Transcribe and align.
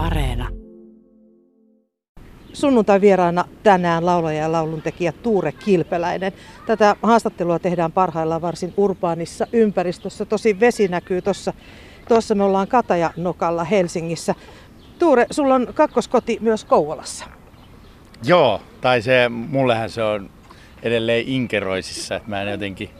Areena. 0.00 0.48
Sunnuntai 2.52 3.00
vieraana 3.00 3.44
tänään 3.62 4.06
laulaja 4.06 4.38
ja 4.38 4.52
lauluntekijä 4.52 5.12
Tuure 5.12 5.52
Kilpeläinen. 5.52 6.32
Tätä 6.66 6.96
haastattelua 7.02 7.58
tehdään 7.58 7.92
parhaillaan 7.92 8.42
varsin 8.42 8.74
urbaanissa 8.76 9.46
ympäristössä. 9.52 10.24
Tosi 10.24 10.60
vesi 10.60 10.88
näkyy 10.88 11.22
tuossa. 11.22 11.52
Tuossa 12.08 12.34
me 12.34 12.44
ollaan 12.44 12.68
Katajanokalla 12.68 13.64
Helsingissä. 13.64 14.34
Tuure, 14.98 15.26
sulla 15.30 15.54
on 15.54 15.66
kakkoskoti 15.74 16.38
myös 16.40 16.64
Kouvolassa. 16.64 17.24
Joo, 18.24 18.60
tai 18.80 19.02
se, 19.02 19.28
mullehän 19.28 19.90
se 19.90 20.02
on 20.02 20.30
edelleen 20.82 21.28
Inkeroisissa, 21.28 22.16
että 22.16 22.28
mä 22.28 22.42
en 22.42 22.50
jotenkin 22.50 22.90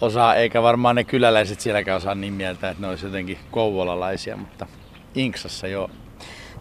osaa, 0.00 0.34
eikä 0.34 0.62
varmaan 0.62 0.96
ne 0.96 1.04
kyläläiset 1.04 1.60
sielläkään 1.60 1.96
osaa 1.96 2.14
niin 2.14 2.32
mieltä, 2.32 2.70
että 2.70 2.82
ne 2.82 2.88
olisi 2.88 3.06
jotenkin 3.06 3.38
kouvolalaisia, 3.50 4.36
mutta 4.36 4.66
Inksassa 5.14 5.66
joo. 5.66 5.90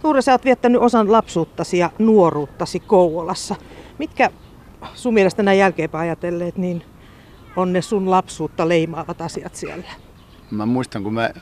Tuure, 0.02 0.22
sä 0.22 0.32
oot 0.32 0.46
viettänyt 0.46 0.82
osan 0.82 1.12
lapsuuttasi 1.12 1.78
ja 1.78 1.92
nuoruuttasi 2.00 2.80
Kouvolassa. 2.80 3.56
Mitkä 3.98 4.30
sun 4.94 5.14
mielestä 5.14 5.44
näin 5.44 5.60
jälkeenpäin 5.60 6.02
ajatelleet, 6.02 6.58
niin 6.58 6.84
on 7.56 7.74
ne 7.74 7.82
sun 7.82 8.12
lapsuutta 8.12 8.70
leimaavat 8.70 9.22
asiat 9.22 9.56
siellä? 9.56 9.84
Mä 10.52 10.66
muistan, 10.66 11.04
kun 11.04 11.14
me 11.14 11.34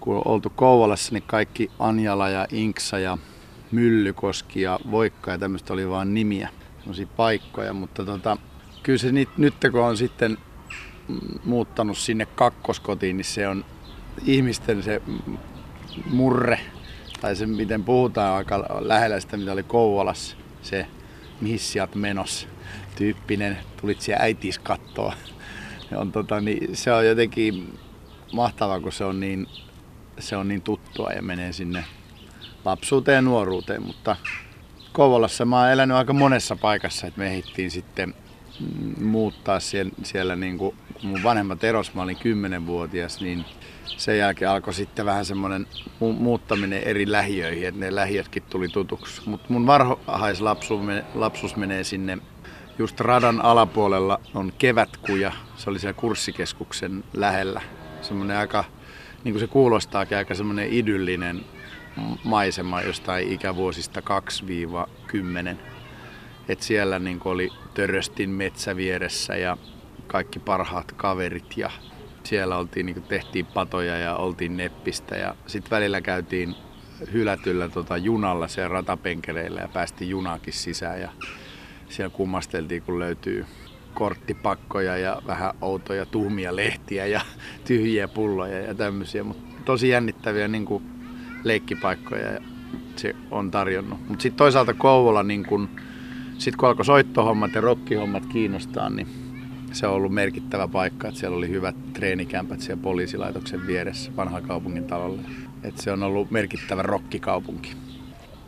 kun 0.00 0.22
oltu 0.24 0.50
Kouvolassa, 0.50 1.12
niin 1.12 1.22
kaikki 1.26 1.70
Anjala 1.78 2.28
ja 2.28 2.46
Inksa 2.52 2.98
ja 2.98 3.18
Myllykoski 3.72 4.62
ja 4.62 4.80
Voikka 4.90 5.30
ja 5.30 5.38
tämmöistä 5.38 5.72
oli 5.72 5.88
vaan 5.88 6.14
nimiä, 6.14 6.48
sellaisia 6.78 7.06
paikkoja, 7.16 7.72
mutta 7.72 8.04
tota, 8.04 8.36
kyllä 8.82 8.98
se 8.98 9.12
nyt, 9.12 9.28
nyt 9.38 9.54
kun 9.72 9.80
on 9.80 9.96
sitten 9.96 10.38
muuttanut 11.44 11.98
sinne 11.98 12.26
kakkoskotiin, 12.26 13.16
niin 13.16 13.24
se 13.24 13.48
on 13.48 13.64
ihmisten 14.24 14.82
se 14.82 15.02
murre, 16.10 16.60
tai 17.20 17.36
se 17.36 17.46
miten 17.46 17.84
puhutaan 17.84 18.36
aika 18.36 18.66
lähellä 18.80 19.20
sitä, 19.20 19.36
mitä 19.36 19.52
oli 19.52 19.62
Kouvolassa, 19.62 20.36
se 20.62 20.86
mihin 21.40 21.58
sieltä 21.58 21.98
menossa 21.98 22.48
tyyppinen, 22.96 23.58
tulit 23.80 24.00
siellä 24.00 24.22
äitiis 24.22 24.58
kattoa. 24.58 25.12
On, 25.96 26.12
tota, 26.12 26.40
niin, 26.40 26.76
se 26.76 26.92
on 26.92 27.06
jotenkin 27.06 27.78
mahtavaa, 28.32 28.80
kun 28.80 28.92
se 28.92 29.04
on 29.04 29.20
niin, 29.20 29.46
se 30.18 30.36
on 30.36 30.48
niin 30.48 30.62
tuttua 30.62 31.10
ja 31.12 31.22
menee 31.22 31.52
sinne 31.52 31.84
lapsuuteen 32.64 33.16
ja 33.16 33.22
nuoruuteen, 33.22 33.82
mutta 33.82 34.16
Kouvolassa 34.92 35.44
mä 35.44 35.60
oon 35.60 35.70
elänyt 35.70 35.96
aika 35.96 36.12
monessa 36.12 36.56
paikassa, 36.56 37.06
että 37.06 37.20
me 37.20 37.26
ehdittiin 37.26 37.70
sitten 37.70 38.14
muuttaa 39.00 39.60
siellä, 39.60 39.92
siellä 40.02 40.36
niin 40.36 40.58
kuin, 40.58 40.76
kun 41.00 41.10
mun 41.10 41.22
vanhemmat 41.22 41.64
eros, 41.64 41.94
mä 41.94 42.02
olin 42.02 42.16
10-vuotias, 42.16 43.20
niin 43.20 43.44
sen 43.96 44.18
jälkeen 44.18 44.50
alkoi 44.50 44.74
sitten 44.74 45.06
vähän 45.06 45.24
semmoinen 45.24 45.66
muuttaminen 46.00 46.82
eri 46.82 47.12
lähiöihin, 47.12 47.68
että 47.68 47.80
ne 47.80 47.94
lähiötkin 47.94 48.42
tuli 48.42 48.68
tutuksi. 48.68 49.22
Mutta 49.26 49.46
mun 49.48 49.66
varhaislapsuus 49.66 51.56
menee 51.56 51.84
sinne 51.84 52.18
just 52.78 53.00
radan 53.00 53.40
alapuolella 53.40 54.20
on 54.34 54.52
kevätkuja, 54.58 55.32
se 55.56 55.70
oli 55.70 55.78
siellä 55.78 56.00
kurssikeskuksen 56.00 57.04
lähellä. 57.12 57.60
Semmoinen 58.00 58.36
aika, 58.36 58.64
niin 59.24 59.32
kuin 59.32 59.40
se 59.40 59.46
kuulostaa 59.46 60.06
aika 60.16 60.34
semmoinen 60.34 60.68
idyllinen 60.68 61.44
maisema 62.24 62.82
jostain 62.82 63.32
ikävuosista 63.32 64.02
2-10. 65.54 65.56
Et 66.48 66.62
siellä 66.62 66.98
niin 66.98 67.20
oli 67.24 67.50
Töröstin 67.74 68.30
metsä 68.30 68.76
vieressä 68.76 69.36
ja 69.36 69.56
kaikki 70.06 70.38
parhaat 70.38 70.92
kaverit 70.92 71.56
ja 71.56 71.70
siellä 72.28 72.56
oltiin, 72.56 72.86
niin 72.86 73.02
tehtiin 73.02 73.46
patoja 73.46 73.96
ja 73.98 74.16
oltiin 74.16 74.56
neppistä 74.56 75.16
ja 75.16 75.34
sitten 75.46 75.70
välillä 75.70 76.00
käytiin 76.00 76.54
hylätyllä 77.12 77.68
tota, 77.68 77.96
junalla 77.96 78.48
siellä 78.48 78.68
ratapenkereillä 78.68 79.60
ja 79.60 79.68
päästiin 79.68 80.10
junaakin 80.10 80.52
sisään 80.52 81.00
ja 81.00 81.10
siellä 81.88 82.10
kummasteltiin 82.10 82.82
kun 82.82 82.98
löytyy 82.98 83.46
korttipakkoja 83.94 84.96
ja 84.96 85.22
vähän 85.26 85.54
outoja 85.60 86.06
tuhmia 86.06 86.56
lehtiä 86.56 87.06
ja 87.06 87.20
tyhjiä 87.66 88.08
pulloja 88.08 88.60
ja 88.60 88.74
tämmöisiä, 88.74 89.24
mutta 89.24 89.62
tosi 89.64 89.88
jännittäviä 89.88 90.48
niin 90.48 90.64
kuin 90.64 90.82
leikkipaikkoja 91.44 92.40
se 92.96 93.14
on 93.30 93.50
tarjonnut. 93.50 94.08
Mutta 94.08 94.22
sitten 94.22 94.38
toisaalta 94.38 94.74
Kouvola, 94.74 95.22
niin 95.22 95.46
kun, 95.46 95.68
sit 96.38 96.56
kun 96.56 96.68
alkoi 96.68 96.84
soittohommat 96.84 97.54
ja 97.54 97.60
rokkihommat 97.60 98.26
kiinnostaa, 98.26 98.90
niin 98.90 99.27
se 99.72 99.86
on 99.86 99.94
ollut 99.94 100.14
merkittävä 100.14 100.68
paikka, 100.68 101.08
että 101.08 101.20
siellä 101.20 101.36
oli 101.36 101.48
hyvät 101.48 101.92
treenikämpät 101.92 102.60
siellä 102.60 102.82
poliisilaitoksen 102.82 103.66
vieressä 103.66 104.16
vanha 104.16 104.40
kaupungin 104.40 104.84
talolla. 104.84 105.22
Et 105.62 105.78
se 105.78 105.92
on 105.92 106.02
ollut 106.02 106.30
merkittävä 106.30 106.82
rokkikaupunki. 106.82 107.76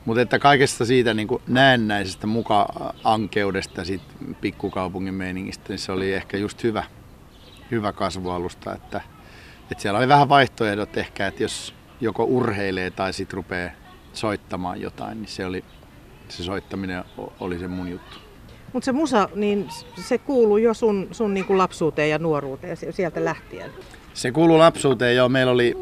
Mutta 0.04 0.20
että 0.20 0.38
kaikesta 0.38 0.84
siitä 0.84 1.14
niin 1.14 1.28
näennäisestä 1.48 2.26
muka-ankeudesta, 2.26 3.84
siitä 3.84 4.04
pikkukaupungin 4.40 5.14
meiningistä, 5.14 5.64
niin 5.68 5.78
se 5.78 5.92
oli 5.92 6.12
ehkä 6.12 6.36
just 6.36 6.62
hyvä, 6.62 6.84
hyvä 7.70 7.92
kasvualusta. 7.92 8.74
Että, 8.74 9.00
että 9.70 9.82
siellä 9.82 9.98
oli 9.98 10.08
vähän 10.08 10.28
vaihtoehdot 10.28 10.96
ehkä, 10.96 11.26
että 11.26 11.42
jos 11.42 11.74
joko 12.00 12.24
urheilee 12.24 12.90
tai 12.90 13.12
sitten 13.12 13.36
rupeaa 13.36 13.70
soittamaan 14.12 14.80
jotain, 14.80 15.18
niin 15.18 15.28
se, 15.28 15.46
oli, 15.46 15.64
se 16.28 16.42
soittaminen 16.42 17.04
oli 17.40 17.58
se 17.58 17.68
mun 17.68 17.88
juttu. 17.88 18.29
Mutta 18.72 18.84
se 18.84 18.92
musa, 18.92 19.28
niin 19.34 19.68
se 19.96 20.18
kuuluu 20.18 20.56
jo 20.56 20.74
sun, 20.74 21.08
sun 21.10 21.34
niin 21.34 21.46
kuin 21.46 21.58
lapsuuteen 21.58 22.10
ja 22.10 22.18
nuoruuteen 22.18 22.76
sieltä 22.90 23.24
lähtien. 23.24 23.70
Se 24.14 24.32
kuuluu 24.32 24.58
lapsuuteen, 24.58 25.16
joo. 25.16 25.28
Meillä 25.28 25.52
oli 25.52 25.76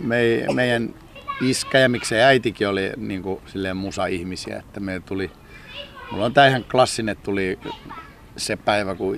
me, 0.00 0.44
meidän 0.54 0.94
iskä 1.40 1.78
ja 1.78 1.88
miksei 1.88 2.22
äitikin 2.22 2.68
oli 2.68 2.92
niin 2.96 3.22
kuin, 3.22 3.40
silleen 3.46 3.76
musa-ihmisiä. 3.76 4.58
Että 4.58 4.80
me 4.80 5.02
tuli, 5.06 5.30
mulla 6.12 6.24
on 6.24 6.34
tää 6.34 6.48
ihan 6.48 6.64
klassinen, 6.64 7.16
tuli 7.16 7.58
se 8.36 8.56
päivä, 8.56 8.94
kun 8.94 9.16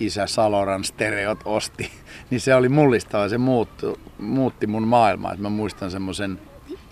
isä 0.00 0.26
Saloran 0.26 0.84
stereot 0.84 1.38
osti, 1.44 1.90
niin 2.30 2.40
se 2.40 2.54
oli 2.54 2.68
mullistava. 2.68 3.28
Se 3.28 3.38
muutti, 3.38 3.86
muutti 4.18 4.66
mun 4.66 4.88
maailmaa. 4.88 5.36
Mä 5.36 5.48
muistan 5.48 5.90
semmoisen 5.90 6.38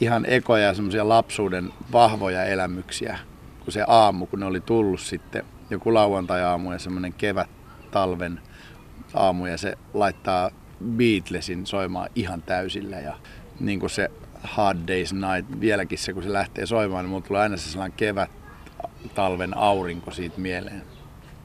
ihan 0.00 0.24
ekoja 0.28 0.64
ja 0.64 0.74
semmoisia 0.74 1.08
lapsuuden 1.08 1.72
vahvoja 1.92 2.44
elämyksiä, 2.44 3.18
kun 3.64 3.72
se 3.72 3.84
aamu, 3.86 4.26
kun 4.26 4.40
ne 4.40 4.46
oli 4.46 4.60
tullut 4.60 5.00
sitten, 5.00 5.44
joku 5.70 5.94
lauantai-aamu 5.94 6.72
ja 6.72 6.78
semmoinen 6.78 7.12
kevät 7.12 7.50
talven 7.90 8.40
aamu 9.14 9.46
ja 9.46 9.58
se 9.58 9.78
laittaa 9.94 10.50
Beatlesin 10.84 11.66
soimaan 11.66 12.10
ihan 12.14 12.42
täysillä 12.42 12.96
ja 12.96 13.14
niin 13.60 13.80
kuin 13.80 13.90
se 13.90 14.10
Hard 14.42 14.78
Day's 14.78 15.14
Night, 15.14 15.60
vieläkin 15.60 15.98
se 15.98 16.12
kun 16.12 16.22
se 16.22 16.32
lähtee 16.32 16.66
soimaan, 16.66 17.04
niin 17.04 17.10
mulla 17.10 17.26
tulee 17.26 17.42
aina 17.42 17.56
se 17.56 17.70
sellainen 17.70 17.96
kevät 17.96 18.30
talven 19.14 19.56
aurinko 19.56 20.10
siitä 20.10 20.40
mieleen. 20.40 20.82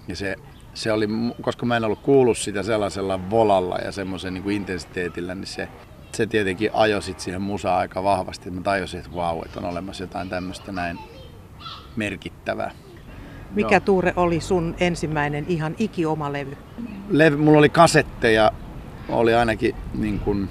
Ja 0.08 0.16
se, 0.16 0.36
se 0.74 0.92
oli, 0.92 1.08
koska 1.42 1.66
mä 1.66 1.78
en 1.78 1.84
ollut 1.84 2.02
kuullut 2.02 2.38
sitä 2.38 2.64
sellaisella 2.64 3.30
volalla 3.30 3.78
ja 3.78 3.92
semmoisen 3.92 4.34
niin 4.34 4.44
kuin 4.44 4.56
intensiteetillä, 4.56 5.36
niin 5.36 5.48
se, 5.48 5.68
se 6.12 6.26
tietenkin 6.28 6.70
ajoi 6.74 7.02
siihen 7.02 7.42
musaan 7.42 7.80
aika 7.80 8.04
vahvasti. 8.04 8.52
Mä 8.52 8.62
tajusin, 8.62 9.00
että 9.00 9.16
vau, 9.16 9.42
että 9.46 9.60
on 9.60 9.66
olemassa 9.66 10.04
jotain 10.04 10.30
tämmöistä 10.30 10.72
näin 10.72 11.00
merkittävää. 11.96 12.72
Mikä 13.56 13.76
Joo. 13.76 13.80
Tuure 13.80 14.14
oli 14.16 14.42
sun 14.42 14.76
ensimmäinen 14.80 15.46
ihan 15.48 15.76
ikioma 15.78 16.34
levy? 16.34 16.58
levy? 17.10 17.36
Mulla 17.38 17.58
oli 17.58 17.70
kasetteja, 17.70 18.52
oli 19.10 19.34
ainakin 19.34 19.76
niin 19.94 20.20
kuin, 20.20 20.50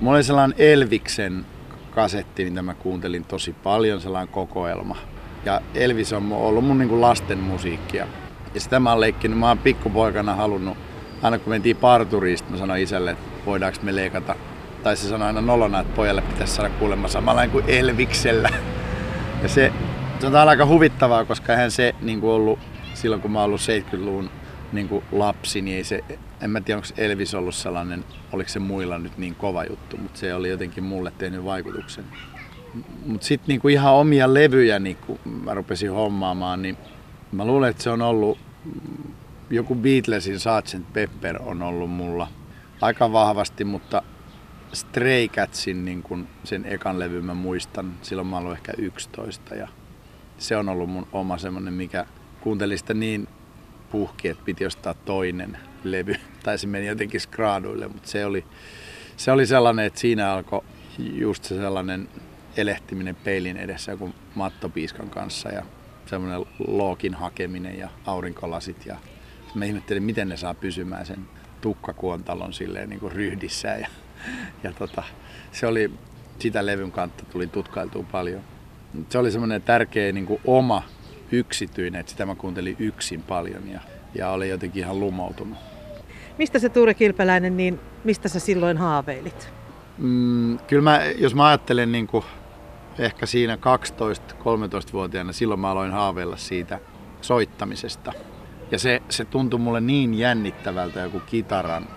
mulla 0.00 0.16
oli 0.16 0.24
sellainen 0.24 0.56
Elviksen 0.58 1.46
kasetti, 1.90 2.44
mitä 2.44 2.62
mä 2.62 2.74
kuuntelin 2.74 3.24
tosi 3.24 3.52
paljon, 3.52 4.00
sellainen 4.00 4.32
kokoelma. 4.32 4.96
Ja 5.44 5.60
Elvis 5.74 6.12
on 6.12 6.32
ollut 6.32 6.64
mun 6.64 6.78
niin 6.78 6.88
kuin 6.88 7.00
lasten 7.00 7.38
musiikkia. 7.38 8.06
Ja 8.54 8.60
sitä 8.60 8.80
mä 8.80 8.90
oon 8.90 9.00
leikkinyt, 9.00 9.38
mä 9.38 9.48
oon 9.48 9.58
pikkupoikana 9.58 10.34
halunnut, 10.34 10.76
aina 11.22 11.38
kun 11.38 11.52
mentiin 11.52 11.76
parturiin, 11.76 12.38
mä 12.50 12.56
sanoin 12.56 12.82
isälle, 12.82 13.10
että 13.10 13.24
voidaanko 13.46 13.78
me 13.82 13.96
leikata. 13.96 14.34
Tai 14.82 14.96
se 14.96 15.08
sanoi 15.08 15.26
aina 15.26 15.40
nolona, 15.40 15.80
että 15.80 15.96
pojalle 15.96 16.22
pitäisi 16.22 16.54
saada 16.54 16.70
kuulemma 16.70 17.08
samalla 17.08 17.48
kuin 17.48 17.64
Elviksellä. 17.68 18.50
Ja 19.42 19.48
se, 19.48 19.72
se 20.20 20.26
on 20.26 20.36
aika 20.36 20.66
huvittavaa, 20.66 21.24
koska 21.24 21.52
eihän 21.52 21.70
se 21.70 21.94
niin 22.00 22.20
kuin 22.20 22.30
ollut 22.30 22.58
silloin, 22.94 23.22
kun 23.22 23.30
mä 23.30 23.42
ollut 23.42 23.60
70-luvun 23.60 24.30
niin 24.72 24.88
kuin 24.88 25.04
lapsi, 25.12 25.62
niin 25.62 25.76
ei 25.76 25.84
se, 25.84 26.04
en 26.40 26.50
mä 26.50 26.60
tiedä, 26.60 26.78
onko 26.78 26.88
Elvis 26.96 27.34
ollut 27.34 27.54
sellainen, 27.54 28.04
oliko 28.32 28.48
se 28.48 28.58
muilla 28.58 28.98
nyt 28.98 29.18
niin 29.18 29.34
kova 29.34 29.64
juttu, 29.64 29.96
mutta 29.96 30.18
se 30.18 30.34
oli 30.34 30.48
jotenkin 30.48 30.84
mulle 30.84 31.12
tehnyt 31.18 31.44
vaikutuksen. 31.44 32.04
Mutta 33.06 33.26
sitten 33.26 33.48
niinku 33.48 33.68
ihan 33.68 33.94
omia 33.94 34.34
levyjä, 34.34 34.78
niin 34.78 34.96
kun 34.96 35.18
mä 35.44 35.54
rupesin 35.54 35.92
hommaamaan, 35.92 36.62
niin 36.62 36.76
mä 37.32 37.44
luulen, 37.44 37.70
että 37.70 37.82
se 37.82 37.90
on 37.90 38.02
ollut 38.02 38.38
joku 39.50 39.74
Beatlesin 39.74 40.40
Sgt. 40.40 40.92
Pepper 40.92 41.42
on 41.42 41.62
ollut 41.62 41.90
mulla 41.90 42.28
aika 42.80 43.12
vahvasti, 43.12 43.64
mutta 43.64 44.02
Stray 44.72 45.28
Catsin 45.28 45.84
niin 45.84 46.28
sen 46.44 46.64
ekan 46.64 46.98
levy 46.98 47.20
mä 47.20 47.34
muistan, 47.34 47.92
silloin 48.02 48.28
mä 48.28 48.38
ollut 48.38 48.52
ehkä 48.52 48.72
11 48.78 49.54
ja 49.54 49.68
se 50.38 50.56
on 50.56 50.68
ollut 50.68 50.90
mun 50.90 51.06
oma 51.12 51.38
semmonen, 51.38 51.74
mikä 51.74 52.06
kuunteli 52.40 52.78
sitä 52.78 52.94
niin 52.94 53.28
puhki, 53.90 54.28
että 54.28 54.44
piti 54.44 54.66
ostaa 54.66 54.94
toinen 54.94 55.58
levy. 55.84 56.14
Tai 56.42 56.58
se 56.58 56.66
meni 56.66 56.86
jotenkin 56.86 57.20
skraaduille, 57.20 57.88
mutta 57.88 58.08
se 58.08 58.26
oli, 58.26 58.44
se 59.16 59.32
oli 59.32 59.46
sellainen, 59.46 59.84
että 59.84 60.00
siinä 60.00 60.32
alkoi 60.32 60.64
just 60.98 61.44
se 61.44 61.56
sellainen 61.56 62.08
elehtiminen 62.56 63.16
peilin 63.16 63.56
edessä 63.56 63.92
joku 63.92 64.14
mattopiiskan 64.34 65.10
kanssa 65.10 65.48
ja 65.48 65.62
semmoinen 66.06 66.46
lookin 66.66 67.14
hakeminen 67.14 67.78
ja 67.78 67.88
aurinkolasit. 68.06 68.86
Ja 68.86 68.96
mä 69.54 69.64
ihmettelin, 69.64 70.02
miten 70.02 70.28
ne 70.28 70.36
saa 70.36 70.54
pysymään 70.54 71.06
sen 71.06 71.28
tukkakuontalon 71.60 72.52
silleen 72.52 72.88
niin 72.88 73.00
kuin 73.00 73.12
ryhdissä. 73.12 73.68
Ja, 73.68 73.88
ja 74.64 74.72
tota, 74.72 75.02
se 75.52 75.66
oli, 75.66 75.90
sitä 76.38 76.66
levyn 76.66 76.92
kantta 76.92 77.24
tuli 77.24 77.46
tutkailtua 77.46 78.04
paljon. 78.12 78.42
Se 79.08 79.18
oli 79.18 79.30
semmoinen 79.30 79.62
tärkeä 79.62 80.12
niin 80.12 80.26
kuin 80.26 80.40
oma 80.44 80.82
yksityinen, 81.32 82.00
että 82.00 82.10
sitä 82.10 82.26
mä 82.26 82.34
kuuntelin 82.34 82.76
yksin 82.78 83.22
paljon 83.22 83.68
ja, 83.68 83.80
ja 84.14 84.30
olin 84.30 84.48
jotenkin 84.48 84.82
ihan 84.82 85.00
lumoutunut. 85.00 85.58
Mistä 86.38 86.58
se 86.58 86.68
Tuure 86.68 86.94
Kilpeläinen, 86.94 87.56
niin 87.56 87.80
mistä 88.04 88.28
sä 88.28 88.40
silloin 88.40 88.76
haaveilit? 88.76 89.48
Mm, 89.98 90.58
kyllä 90.58 90.82
mä, 90.82 91.00
jos 91.04 91.34
mä 91.34 91.48
ajattelen 91.48 91.92
niin 91.92 92.06
kuin 92.06 92.24
ehkä 92.98 93.26
siinä 93.26 93.56
12-13-vuotiaana, 93.56 95.32
silloin 95.32 95.60
mä 95.60 95.70
aloin 95.70 95.92
haaveilla 95.92 96.36
siitä 96.36 96.78
soittamisesta. 97.20 98.12
Ja 98.70 98.78
se, 98.78 99.02
se 99.08 99.24
tuntui 99.24 99.60
mulle 99.60 99.80
niin 99.80 100.14
jännittävältä 100.14 101.00
joku 101.00 101.20
kitaran 101.20 101.88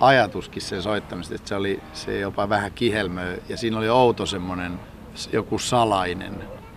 ajatuskin 0.00 0.62
sen 0.62 0.82
soittamista, 0.82 1.34
että 1.34 1.48
se 1.48 1.54
oli 1.54 1.80
se 1.92 2.18
jopa 2.18 2.48
vähän 2.48 2.72
kihelmöä 2.72 3.36
ja 3.48 3.56
siinä 3.56 3.78
oli 3.78 3.88
outo 3.88 4.26
semmoinen 4.26 4.80
joku 5.32 5.58
salainen. 5.58 6.34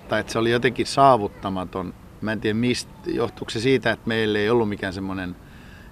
Tai 0.09 0.19
että 0.19 0.31
se 0.31 0.39
oli 0.39 0.51
jotenkin 0.51 0.85
saavuttamaton. 0.85 1.93
Mä 2.21 2.31
en 2.31 2.41
tiedä 2.41 2.53
mistä, 2.53 2.91
johtuuko 3.05 3.49
se 3.49 3.59
siitä, 3.59 3.91
että 3.91 4.07
meillä 4.07 4.39
ei 4.39 4.49
ollut 4.49 4.69
mikään 4.69 4.93
semmoinen 4.93 5.35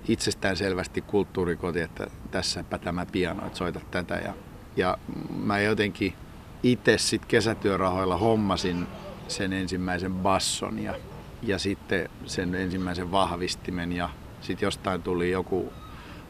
itsestäänselvästi 0.07 1.01
kulttuurikoti, 1.01 1.81
että 1.81 2.07
tässäpä 2.31 2.77
tämä 2.77 3.05
piano, 3.05 3.45
että 3.45 3.57
soita 3.57 3.79
tätä. 3.91 4.15
Ja, 4.15 4.33
ja 4.75 4.97
mä 5.43 5.59
jotenkin 5.59 6.13
itse 6.63 6.97
sitten 6.97 7.29
kesätyörahoilla 7.29 8.17
hommasin 8.17 8.87
sen 9.27 9.53
ensimmäisen 9.53 10.13
basson 10.13 10.79
ja, 10.79 10.95
ja 11.43 11.59
sitten 11.59 12.09
sen 12.25 12.55
ensimmäisen 12.55 13.11
vahvistimen 13.11 13.91
ja 13.91 14.09
sitten 14.41 14.67
jostain 14.67 15.01
tuli 15.01 15.31
joku 15.31 15.73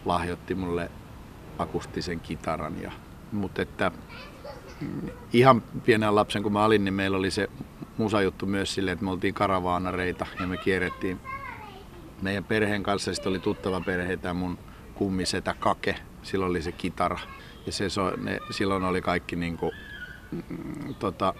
lahjoitti 0.05 0.55
mulle 0.55 0.91
akustisen 1.59 2.19
kitaran. 2.19 2.81
Ja, 2.81 2.91
mutta 3.31 3.61
että 3.61 3.91
ihan 5.33 5.61
pienen 5.85 6.15
lapsen 6.15 6.43
kun 6.43 6.53
mä 6.53 6.65
olin, 6.65 6.85
niin 6.85 6.93
meillä 6.93 7.17
oli 7.17 7.31
se 7.31 7.49
musajuttu 7.97 8.45
myös 8.45 8.73
silleen, 8.73 8.93
että 8.93 9.05
me 9.05 9.11
oltiin 9.11 9.33
karavaanareita 9.33 10.25
ja 10.39 10.47
me 10.47 10.57
kierrettiin 10.57 11.19
meidän 12.21 12.43
perheen 12.43 12.83
kanssa. 12.83 13.13
Sitten 13.13 13.29
oli 13.29 13.39
tuttava 13.39 13.81
perhe, 13.81 14.17
tämä 14.17 14.33
mun 14.33 14.57
kummisetä 14.95 15.55
Kake, 15.59 15.95
silloin 16.23 16.49
oli 16.49 16.61
se 16.61 16.71
kitara. 16.71 17.19
Ja 17.65 17.71
se, 17.71 17.85
ne, 18.17 18.39
silloin 18.51 18.83
oli 18.83 19.01
kaikki 19.01 19.35
niinku, 19.35 19.71
mm, 20.31 20.95
tota, 20.99 21.33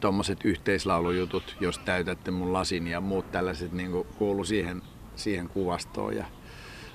tuommoiset 0.00 0.38
yhteislaulujutut, 0.44 1.56
jos 1.60 1.78
täytätte 1.78 2.30
mun 2.30 2.52
lasin 2.52 2.86
ja 2.86 3.00
muut 3.00 3.32
tällaiset 3.32 3.72
niinku, 3.72 4.06
kuulu 4.18 4.44
siihen, 4.44 4.82
siihen 5.16 5.48
kuvastoon. 5.48 6.16
Ja 6.16 6.24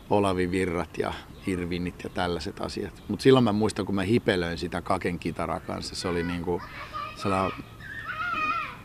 Olavi 0.10 0.52
Virrat 0.52 0.98
ja 0.98 1.14
Irvinit 1.48 2.04
ja 2.04 2.10
tällaiset 2.10 2.62
asiat. 2.62 3.04
Mutta 3.08 3.24
silloin 3.24 3.44
mä 3.44 3.52
muistan, 3.52 3.86
kun 3.86 3.96
mä 3.96 4.02
hipelöin 4.02 4.58
sitä 4.58 4.82
Kaken 4.82 5.20
kitaraa 5.20 5.60
kanssa, 5.60 5.96
se 5.96 6.08
oli 6.08 6.24
niinku 6.24 6.62
sellainen 7.16 7.64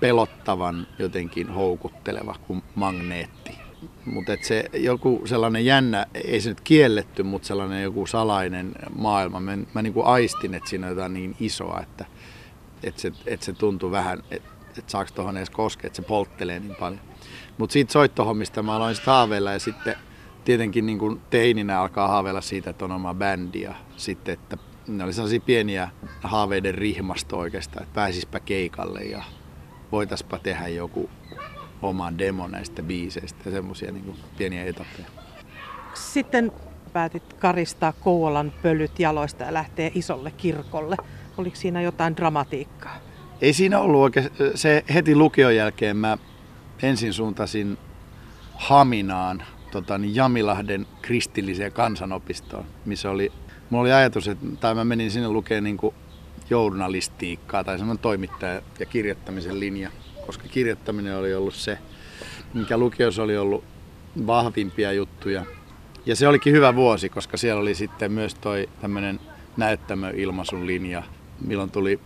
pelottavan 0.00 0.86
jotenkin 0.98 1.50
houkutteleva 1.50 2.34
kuin 2.46 2.62
magneetti. 2.74 3.58
Mutta 4.04 4.32
se 4.42 4.64
joku 4.72 5.22
sellainen 5.24 5.64
jännä, 5.64 6.06
ei 6.14 6.40
se 6.40 6.48
nyt 6.48 6.60
kielletty, 6.60 7.22
mutta 7.22 7.48
sellainen 7.48 7.82
joku 7.82 8.06
salainen 8.06 8.72
maailma. 8.98 9.40
Mä, 9.40 9.58
mä 9.74 9.82
niin 9.82 9.92
kuin 9.92 10.06
aistin, 10.06 10.54
että 10.54 10.70
siinä 10.70 10.86
on 10.86 10.92
jotain 10.92 11.14
niin 11.14 11.36
isoa, 11.40 11.80
että, 11.80 12.04
että, 12.82 13.00
se, 13.00 13.12
että 13.26 13.46
se 13.46 13.52
tuntuu 13.52 13.90
vähän, 13.90 14.22
että, 14.30 14.50
että 14.78 14.90
saako 14.92 15.10
tuohon 15.14 15.36
edes 15.36 15.50
koskea, 15.50 15.86
että 15.86 15.96
se 15.96 16.02
polttelee 16.02 16.60
niin 16.60 16.74
paljon. 16.74 17.00
Mutta 17.58 17.72
siitä 17.72 17.92
soittohommista 17.92 18.62
mä 18.62 18.76
aloin 18.76 18.94
sitten 18.94 19.14
haaveilla 19.14 19.52
ja 19.52 19.58
sitten 19.58 19.96
tietenkin 20.44 20.86
niin 20.86 20.98
kuin 20.98 21.20
teininä 21.30 21.80
alkaa 21.80 22.08
haaveilla 22.08 22.40
siitä, 22.40 22.70
että 22.70 22.84
on 22.84 22.92
oma 22.92 23.14
bändi 23.14 23.60
ja 23.60 23.74
sitten, 23.96 24.34
että 24.34 24.56
ne 24.88 25.04
oli 25.04 25.12
sellaisia 25.12 25.40
pieniä 25.40 25.88
haaveiden 26.22 26.74
rihmasto 26.74 27.38
oikeastaan, 27.38 27.82
että 27.82 27.94
pääsispä 27.94 28.40
keikalle 28.40 29.00
ja 29.00 29.24
voitaspa 29.92 30.38
tehdä 30.38 30.68
joku 30.68 31.10
oma 31.82 32.18
demo 32.18 32.48
näistä 32.48 32.82
biiseistä 32.82 33.38
ja 33.44 33.50
semmoisia 33.50 33.92
niin 33.92 34.14
pieniä 34.38 34.64
etappeja. 34.64 35.08
Sitten 35.94 36.52
päätit 36.92 37.32
karistaa 37.32 37.92
Kouvolan 37.92 38.52
pölyt 38.62 38.98
jaloista 38.98 39.44
ja 39.44 39.54
lähteä 39.54 39.90
isolle 39.94 40.30
kirkolle. 40.30 40.96
Oliko 41.36 41.56
siinä 41.56 41.82
jotain 41.82 42.16
dramatiikkaa? 42.16 42.96
Ei 43.40 43.52
siinä 43.52 43.80
ollut 43.80 44.00
oikein. 44.00 44.30
Se 44.54 44.84
heti 44.94 45.16
lukion 45.16 45.56
jälkeen 45.56 45.96
mä 45.96 46.18
ensin 46.82 47.12
suuntasin 47.12 47.78
Haminaan, 48.54 49.42
tota, 49.82 49.98
niin 49.98 50.14
Jamilahden 50.14 50.86
kristilliseen 51.02 51.72
kansanopistoon, 51.72 52.64
missä 52.84 53.10
oli, 53.10 53.32
mulla 53.70 53.82
oli 53.82 53.92
ajatus, 53.92 54.28
että, 54.28 54.46
tai 54.60 54.74
mä 54.74 54.84
menin 54.84 55.10
sinne 55.10 55.28
lukemaan 55.28 55.64
niin 55.64 55.78
journalistiikkaa 56.50 57.64
tai 57.64 57.78
semmoinen 57.78 58.02
toimittaja 58.02 58.62
ja 58.78 58.86
kirjoittamisen 58.86 59.60
linja 59.60 59.90
koska 60.26 60.48
kirjoittaminen 60.48 61.16
oli 61.16 61.34
ollut 61.34 61.54
se, 61.54 61.78
mikä 62.54 62.78
lukiossa 62.78 63.22
oli 63.22 63.36
ollut 63.36 63.64
vahvimpia 64.26 64.92
juttuja. 64.92 65.44
Ja 66.06 66.16
se 66.16 66.28
olikin 66.28 66.52
hyvä 66.52 66.74
vuosi, 66.74 67.08
koska 67.08 67.36
siellä 67.36 67.60
oli 67.60 67.74
sitten 67.74 68.12
myös 68.12 68.34
toi 68.34 68.68
tämmöinen 68.80 69.20
näyttämöilmaisun 69.56 70.66
linja, 70.66 71.02
milloin 71.40 71.70
tuli 71.70 72.00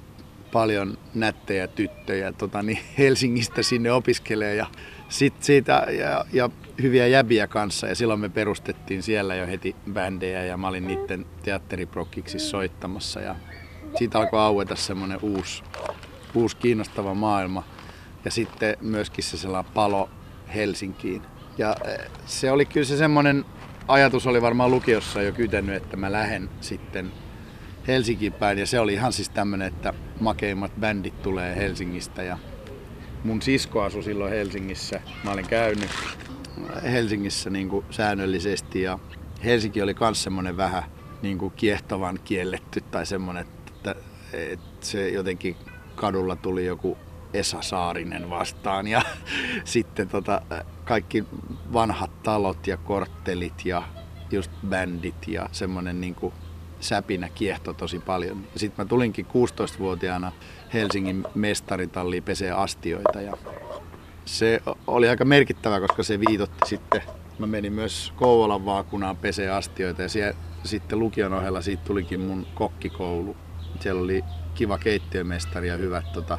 paljon 0.52 0.98
nättejä 1.14 1.66
tyttöjä 1.66 2.32
tota, 2.32 2.62
niin 2.62 2.78
Helsingistä 2.98 3.62
sinne 3.62 3.92
opiskelee 3.92 4.54
ja 4.54 4.66
sit 5.08 5.34
siitä 5.40 5.86
ja, 5.98 6.24
ja 6.32 6.50
hyviä 6.82 7.06
jäbiä 7.06 7.46
kanssa 7.46 7.86
ja 7.86 7.94
silloin 7.94 8.20
me 8.20 8.28
perustettiin 8.28 9.02
siellä 9.02 9.34
jo 9.34 9.46
heti 9.46 9.76
bändejä 9.92 10.44
ja 10.44 10.56
mä 10.56 10.68
olin 10.68 10.86
niiden 10.86 11.26
teatteriprokkiksi 11.42 12.38
soittamassa 12.38 13.20
ja 13.20 13.36
siitä 13.98 14.18
alkoi 14.18 14.40
aueta 14.40 14.76
semmoinen 14.76 15.18
uusi, 15.22 15.62
uusi 16.34 16.56
kiinnostava 16.56 17.14
maailma 17.14 17.64
ja 18.24 18.30
sitten 18.30 18.76
myöskin 18.80 19.24
se 19.24 19.36
sellainen 19.36 19.72
palo 19.72 20.10
Helsinkiin. 20.54 21.22
Ja 21.58 21.76
e, 21.84 21.96
se 22.26 22.50
oli 22.50 22.64
kyllä 22.64 22.86
se 22.86 22.96
semmoinen 22.96 23.44
ajatus 23.88 24.26
oli 24.26 24.42
varmaan 24.42 24.70
lukiossa 24.70 25.22
jo 25.22 25.32
kytennyt, 25.32 25.76
että 25.76 25.96
mä 25.96 26.12
lähden 26.12 26.50
sitten 26.60 27.12
Helsinkiin 27.86 28.32
päin. 28.32 28.58
Ja 28.58 28.66
se 28.66 28.80
oli 28.80 28.92
ihan 28.92 29.12
siis 29.12 29.28
tämmöinen, 29.28 29.68
että 29.68 29.94
makeimmat 30.20 30.72
bändit 30.80 31.22
tulee 31.22 31.56
Helsingistä. 31.56 32.22
Ja 32.22 32.38
mun 33.24 33.42
sisko 33.42 33.82
asui 33.82 34.02
silloin 34.02 34.32
Helsingissä. 34.32 35.00
Mä 35.24 35.30
olin 35.30 35.46
käynyt 35.46 35.90
Helsingissä 36.82 37.50
niin 37.50 37.68
kuin 37.68 37.84
säännöllisesti 37.90 38.82
ja 38.82 38.98
Helsinki 39.44 39.82
oli 39.82 39.94
myös 40.00 40.22
semmoinen 40.22 40.56
vähän 40.56 40.82
niin 41.22 41.38
kuin 41.38 41.52
kiehtovan 41.56 42.18
kielletty 42.24 42.80
tai 42.80 43.06
semmoinen, 43.06 43.46
että, 43.46 43.94
että 44.32 44.86
se 44.86 45.08
jotenkin 45.08 45.56
kadulla 45.94 46.36
tuli 46.36 46.66
joku 46.66 46.98
Esa 47.34 47.62
Saarinen 47.62 48.30
vastaan 48.30 48.86
ja 48.86 49.02
sitten 49.64 50.08
tota, 50.08 50.42
kaikki 50.84 51.24
vanhat 51.72 52.22
talot 52.22 52.66
ja 52.66 52.76
korttelit 52.76 53.66
ja 53.66 53.82
just 54.30 54.50
bändit 54.68 55.28
ja 55.28 55.48
semmoinen 55.52 56.00
niin 56.00 56.14
kuin 56.14 56.34
säpinä 56.80 57.28
kiehto 57.28 57.72
tosi 57.72 57.98
paljon. 57.98 58.44
Sitten 58.56 58.84
mä 58.84 58.88
tulinkin 58.88 59.26
16-vuotiaana 59.26 60.32
Helsingin 60.72 61.24
mestaritalliin 61.34 62.22
pesee 62.22 62.50
astioita 62.50 63.20
ja 63.20 63.32
se 64.28 64.62
oli 64.86 65.08
aika 65.08 65.24
merkittävä, 65.24 65.80
koska 65.80 66.02
se 66.02 66.20
viitotti 66.20 66.68
sitten, 66.68 67.02
mä 67.38 67.46
menin 67.46 67.72
myös 67.72 68.12
Kouvolan 68.16 68.64
vaakunaan 68.64 69.16
pesee 69.16 69.50
astioita 69.50 70.02
ja 70.02 70.08
siellä, 70.08 70.38
sitten 70.64 70.98
lukion 70.98 71.32
ohella 71.32 71.60
siitä 71.60 71.82
tulikin 71.84 72.20
mun 72.20 72.46
kokkikoulu. 72.54 73.36
Siellä 73.80 74.02
oli 74.02 74.24
kiva 74.54 74.78
keittiömestari 74.78 75.68
ja 75.68 75.76
hyvät 75.76 76.12
tota, 76.12 76.38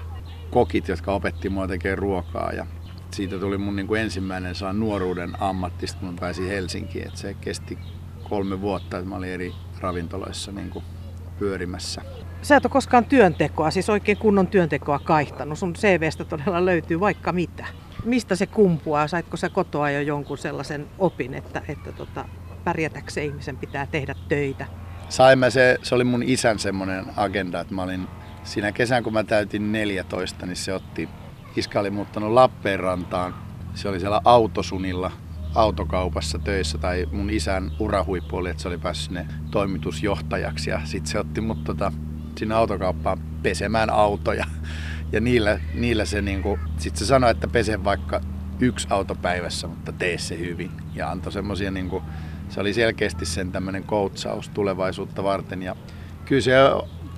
kokit, 0.49 0.87
jotka 0.87 1.13
opetti 1.13 1.49
mua 1.49 1.67
tekemään 1.67 1.97
ruokaa 1.97 2.51
ja 2.51 2.67
siitä 3.11 3.39
tuli 3.39 3.57
mun 3.57 3.75
niin 3.75 3.87
kuin 3.87 4.01
ensimmäinen 4.01 4.55
saa 4.55 4.73
nuoruuden 4.73 5.41
ammatti, 5.41 5.85
kun 5.99 6.09
mä 6.09 6.15
pääsin 6.19 6.47
Helsinkiin. 6.47 7.07
Et 7.07 7.17
se 7.17 7.33
kesti 7.33 7.77
kolme 8.29 8.61
vuotta, 8.61 8.97
että 8.97 9.09
mä 9.09 9.15
olin 9.15 9.29
eri 9.29 9.53
ravintoloissa 9.79 10.51
niin 10.51 10.69
kuin 10.69 10.85
pyörimässä. 11.39 12.01
Sä 12.41 12.55
et 12.55 12.65
ole 12.65 12.71
koskaan 12.71 13.05
työntekoa, 13.05 13.71
siis 13.71 13.89
oikein 13.89 14.17
kunnon 14.17 14.47
työntekoa 14.47 14.99
kaihtanut. 14.99 15.59
Sun 15.59 15.73
CVstä 15.73 16.23
todella 16.25 16.65
löytyy 16.65 16.99
vaikka 16.99 17.31
mitä. 17.31 17.65
Mistä 18.05 18.35
se 18.35 18.47
kumpuaa? 18.47 19.07
Saitko 19.07 19.37
sä 19.37 19.49
kotoa 19.49 19.89
jo 19.89 20.01
jonkun 20.01 20.37
sellaisen 20.37 20.87
opin, 20.97 21.33
että, 21.33 21.61
että 21.67 21.91
tota, 21.91 22.25
pärjätäkseen 22.63 23.27
ihmisen 23.27 23.57
pitää 23.57 23.87
tehdä 23.87 24.15
töitä? 24.27 24.65
Saimme 25.09 25.51
se, 25.51 25.77
se 25.83 25.95
oli 25.95 26.03
mun 26.03 26.23
isän 26.23 26.59
semmoinen 26.59 27.05
agenda, 27.15 27.59
että 27.59 27.73
mä 27.73 27.83
olin 27.83 28.07
siinä 28.43 28.71
kesän 28.71 29.03
kun 29.03 29.13
mä 29.13 29.23
täytin 29.23 29.71
14, 29.71 30.45
niin 30.45 30.55
se 30.55 30.73
otti, 30.73 31.09
iskä 31.55 31.79
oli 31.79 31.89
muuttanut 31.89 32.31
Lappeenrantaan. 32.31 33.35
Se 33.73 33.89
oli 33.89 33.99
siellä 33.99 34.21
autosunilla 34.25 35.11
autokaupassa 35.55 36.39
töissä 36.39 36.77
tai 36.77 37.07
mun 37.11 37.29
isän 37.29 37.71
urahuippu 37.79 38.37
oli, 38.37 38.49
että 38.49 38.61
se 38.61 38.67
oli 38.67 38.77
päässyt 38.77 39.05
sinne 39.05 39.27
toimitusjohtajaksi 39.51 40.69
ja 40.69 40.81
sitten 40.83 41.11
se 41.11 41.19
otti 41.19 41.41
mut 41.41 41.63
tota, 41.63 41.91
sinne 42.39 42.55
autokauppaan 42.55 43.19
pesemään 43.43 43.89
autoja. 43.89 44.45
Ja 45.11 45.19
niillä, 45.19 45.59
niillä 45.73 46.05
se 46.05 46.21
niinku, 46.21 46.59
sit 46.77 46.95
se 46.95 47.05
sanoi, 47.05 47.31
että 47.31 47.47
pese 47.47 47.83
vaikka 47.83 48.21
yksi 48.59 48.87
auto 48.89 49.15
päivässä, 49.15 49.67
mutta 49.67 49.91
tee 49.91 50.17
se 50.17 50.39
hyvin. 50.39 50.71
Ja 50.95 51.11
antoi 51.11 51.31
semmosia 51.31 51.71
niinku, 51.71 52.03
se 52.49 52.59
oli 52.59 52.73
selkeästi 52.73 53.25
sen 53.25 53.51
tämmöinen 53.51 53.83
koutsaus 53.83 54.49
tulevaisuutta 54.49 55.23
varten. 55.23 55.63
Ja 55.63 55.75
kyllä 56.25 56.41
se 56.41 56.53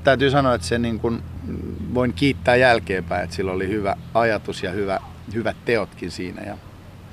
täytyy 0.04 0.32
sanoa, 0.32 0.54
että 0.54 0.68
se 0.68 0.78
niin 0.78 1.00
kuin, 1.00 1.24
voin 1.94 2.14
kiittää 2.14 2.56
jälkeenpäin, 2.56 3.24
että 3.24 3.36
sillä 3.36 3.52
oli 3.52 3.68
hyvä 3.68 3.96
ajatus 4.14 4.64
ja 4.64 4.72
hyvä, 4.72 5.00
hyvät 5.34 5.58
teotkin 5.66 6.12
siinä. 6.12 6.42
Ja 6.42 6.58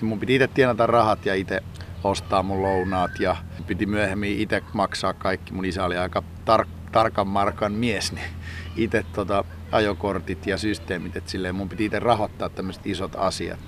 mun 0.01 0.21
piti 0.21 0.35
itse 0.35 0.49
tienata 0.49 0.87
rahat 0.87 1.27
ja 1.27 1.35
itse 1.35 1.63
ostaa 2.05 2.43
mun 2.43 2.63
lounaat 2.63 3.21
ja 3.21 3.37
piti 3.67 3.87
myöhemmin 3.87 4.39
itse 4.39 4.63
maksaa 4.73 5.13
kaikki. 5.13 5.53
Mun 5.53 5.65
isä 5.65 5.85
oli 5.85 5.97
aika 5.97 6.23
tar- 6.51 6.78
tarkan 6.99 7.27
markan 7.29 7.73
mies, 7.73 8.13
niin 8.13 8.31
itse 8.77 9.05
tota 9.13 9.45
ajokortit 9.73 10.47
ja 10.47 10.59
systeemit, 10.59 11.17
että 11.17 11.31
silleen 11.31 11.55
mun 11.55 11.69
piti 11.69 11.85
itse 11.85 11.99
rahoittaa 11.99 12.49
tämmöiset 12.49 12.87
isot 12.87 13.17
asiat 13.17 13.59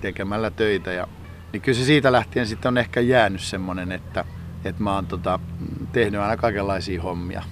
tekemällä 0.00 0.50
töitä. 0.50 0.92
Ja, 0.92 1.08
niin 1.52 1.60
kyllä 1.60 1.78
se 1.78 1.84
siitä 1.84 2.12
lähtien 2.12 2.46
sitten 2.46 2.68
on 2.68 2.78
ehkä 2.78 3.00
jäänyt 3.00 3.40
semmonen, 3.40 3.92
että, 3.92 4.24
että 4.64 4.82
mä 4.82 4.94
oon 4.94 5.06
tota, 5.06 5.40
tehnyt 5.92 6.20
aina 6.20 6.36
kaikenlaisia 6.36 7.02
hommia. 7.02 7.42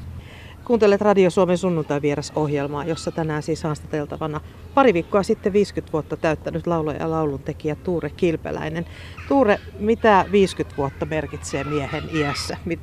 Kuuntelet 0.68 1.00
Radio 1.00 1.30
Suomen 1.30 1.58
sunnuntai-vierasohjelmaa, 1.58 2.84
jossa 2.84 3.10
tänään 3.10 3.42
siis 3.42 3.62
haastateltavana 3.62 4.40
pari 4.74 4.94
viikkoa 4.94 5.22
sitten 5.22 5.52
50 5.52 5.92
vuotta 5.92 6.16
täyttänyt 6.16 6.66
laulaja 6.66 6.98
ja 6.98 7.10
lauluntekijä 7.10 7.74
Tuure 7.74 8.10
Kilpeläinen. 8.10 8.86
Tuure, 9.28 9.60
mitä 9.78 10.24
50 10.32 10.76
vuotta 10.76 11.06
merkitsee 11.06 11.64
miehen 11.64 12.04
iässä? 12.14 12.56
Mit, 12.64 12.80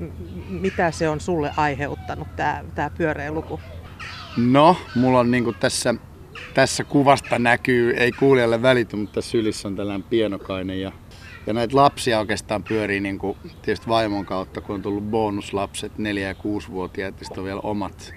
mitä 0.50 0.92
se 0.92 1.10
on 1.10 1.20
sulle 1.20 1.52
aiheuttanut, 1.58 2.28
tämä, 2.36 2.90
pyöreä 2.98 3.32
luku? 3.32 3.60
No, 4.38 4.78
mulla 4.96 5.20
on 5.20 5.32
niinku 5.32 5.54
tässä, 5.54 5.96
tässä 6.54 6.84
kuvasta 6.84 7.40
näkyy, 7.40 7.94
ei 7.98 8.12
kuulijalle 8.12 8.62
välity, 8.62 8.96
mutta 8.96 9.22
sylissä 9.22 9.68
on 9.68 9.76
tällainen 9.76 10.04
pienokainen 10.04 10.82
ja 10.82 10.92
ja 11.48 11.54
näitä 11.54 11.76
lapsia 11.76 12.20
oikeastaan 12.20 12.64
pyörii 12.64 13.00
niin 13.00 13.20
kuin, 13.20 13.38
tietysti 13.62 13.88
vaimon 13.88 14.26
kautta, 14.26 14.62
kun 14.62 14.76
on 14.76 14.82
tullut 14.82 15.04
bonuslapset, 15.04 15.92
4- 15.92 16.18
ja 16.20 16.34
6-vuotiaat, 16.34 17.20
ja 17.20 17.26
sitten 17.26 17.40
on 17.42 17.46
vielä 17.46 17.60
omat 17.60 18.14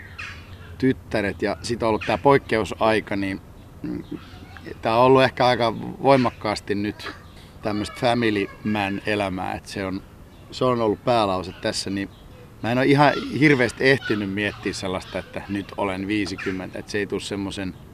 tyttäret. 0.79 1.43
Ja 1.43 1.57
sitten 1.63 1.87
on 1.87 1.89
ollut 1.89 2.03
tämä 2.07 2.19
poikkeusaika, 2.19 3.17
niin 3.17 3.41
mm, 3.83 4.03
tämä 4.83 4.97
on 4.97 5.05
ollut 5.05 5.23
ehkä 5.23 5.47
aika 5.47 5.75
voimakkaasti 6.03 6.75
nyt 6.75 7.11
tämmöistä 7.63 7.97
family 8.01 8.47
man 8.65 9.03
elämää, 9.07 9.55
että 9.55 9.71
se 9.71 9.85
on, 9.85 10.03
se 10.51 10.65
on 10.65 10.81
ollut 10.81 11.05
päälause 11.05 11.53
tässä, 11.53 11.91
niin 11.91 12.09
mä 12.63 12.73
en 12.73 12.79
ole 12.79 12.87
ihan 12.87 13.13
hirveästi 13.41 13.91
ehtinyt 13.91 14.31
miettiä 14.31 14.73
sellaista, 14.73 15.19
että 15.19 15.43
nyt 15.49 15.73
olen 15.77 16.07
50, 16.07 16.79
että 16.79 16.93
se 16.93 16.99
ei 16.99 17.07
tule 17.07 17.21
semmoisen 17.21 17.75
Mm, 17.75 17.88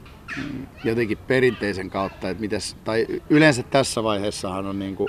jotenkin 0.84 1.18
perinteisen 1.18 1.90
kautta, 1.90 2.30
että 2.30 2.40
mitäs, 2.40 2.76
tai 2.84 3.06
yleensä 3.30 3.62
tässä 3.62 4.02
vaiheessahan 4.02 4.66
on 4.66 4.78
niin, 4.78 4.96
kuin 4.96 5.08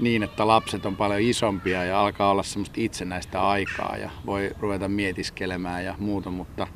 niin, 0.00 0.22
että 0.22 0.46
lapset 0.46 0.86
on 0.86 0.96
paljon 0.96 1.20
isompia 1.20 1.84
ja 1.84 2.00
alkaa 2.00 2.30
olla 2.30 2.42
semmoista 2.42 2.74
itsenäistä 2.78 3.48
aikaa 3.48 3.96
ja 3.96 4.10
voi 4.26 4.50
ruveta 4.60 4.88
mietiskelemään 4.88 5.84
ja 5.84 5.94
muuta, 5.98 6.30
mutta 6.30 6.66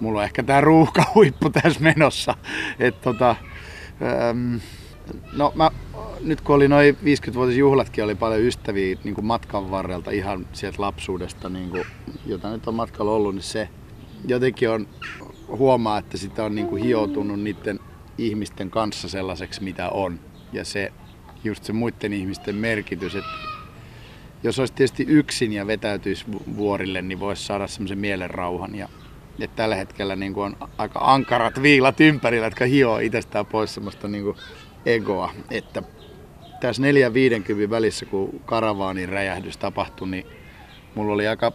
mulla 0.00 0.18
on 0.18 0.24
ehkä 0.24 0.42
tämä 0.42 0.60
ruuhkahuippu 0.60 1.50
tässä 1.50 1.80
menossa. 1.80 2.34
Et 2.78 3.00
tota, 3.00 3.36
ähm, 4.02 4.56
no 5.32 5.52
mä, 5.54 5.70
nyt 6.20 6.40
kun 6.40 6.56
oli 6.56 6.68
noin 6.68 6.96
50-vuotisjuhlatkin, 7.04 8.04
oli 8.04 8.14
paljon 8.14 8.40
ystäviä 8.40 8.96
niin 9.04 9.14
kuin 9.14 9.24
matkan 9.24 9.70
varrelta 9.70 10.10
ihan 10.10 10.46
sieltä 10.52 10.82
lapsuudesta, 10.82 11.48
niin 11.48 11.70
kuin, 11.70 11.84
jota 12.26 12.50
nyt 12.50 12.68
on 12.68 12.74
matkalla 12.74 13.12
ollut, 13.12 13.34
niin 13.34 13.42
se 13.42 13.68
jotenkin 14.28 14.70
on 14.70 14.86
huomaa, 15.56 15.98
että 15.98 16.18
sitä 16.18 16.44
on 16.44 16.54
niin 16.54 16.66
kuin 16.66 16.84
hioutunut 16.84 17.40
niiden 17.40 17.80
ihmisten 18.18 18.70
kanssa 18.70 19.08
sellaiseksi, 19.08 19.62
mitä 19.62 19.88
on. 19.88 20.20
Ja 20.52 20.64
se, 20.64 20.92
just 21.44 21.64
se 21.64 21.72
muiden 21.72 22.12
ihmisten 22.12 22.54
merkitys, 22.54 23.14
että 23.14 23.30
jos 24.42 24.58
olisi 24.58 24.72
tietysti 24.72 25.04
yksin 25.08 25.52
ja 25.52 25.66
vetäytyisi 25.66 26.24
vuorille, 26.56 27.02
niin 27.02 27.20
voisi 27.20 27.44
saada 27.44 27.66
semmoisen 27.66 27.98
mielenrauhan. 27.98 28.74
Ja, 28.74 28.88
että 29.40 29.56
tällä 29.56 29.74
hetkellä 29.74 30.16
niin 30.16 30.34
kuin 30.34 30.44
on 30.44 30.68
aika 30.78 31.00
ankarat 31.02 31.62
viilat 31.62 32.00
ympärillä, 32.00 32.46
jotka 32.46 32.64
hioo 32.64 32.98
itsestään 32.98 33.46
pois 33.46 33.74
semmoista 33.74 34.08
niin 34.08 34.24
kuin 34.24 34.36
egoa. 34.86 35.32
Että 35.50 35.82
tässä 36.60 36.82
4-50 37.66 37.70
välissä, 37.70 38.06
kun 38.06 38.40
karavaanin 38.44 39.08
räjähdys 39.08 39.56
tapahtui, 39.56 40.08
niin 40.08 40.26
mulla 40.94 41.12
oli 41.12 41.28
aika 41.28 41.52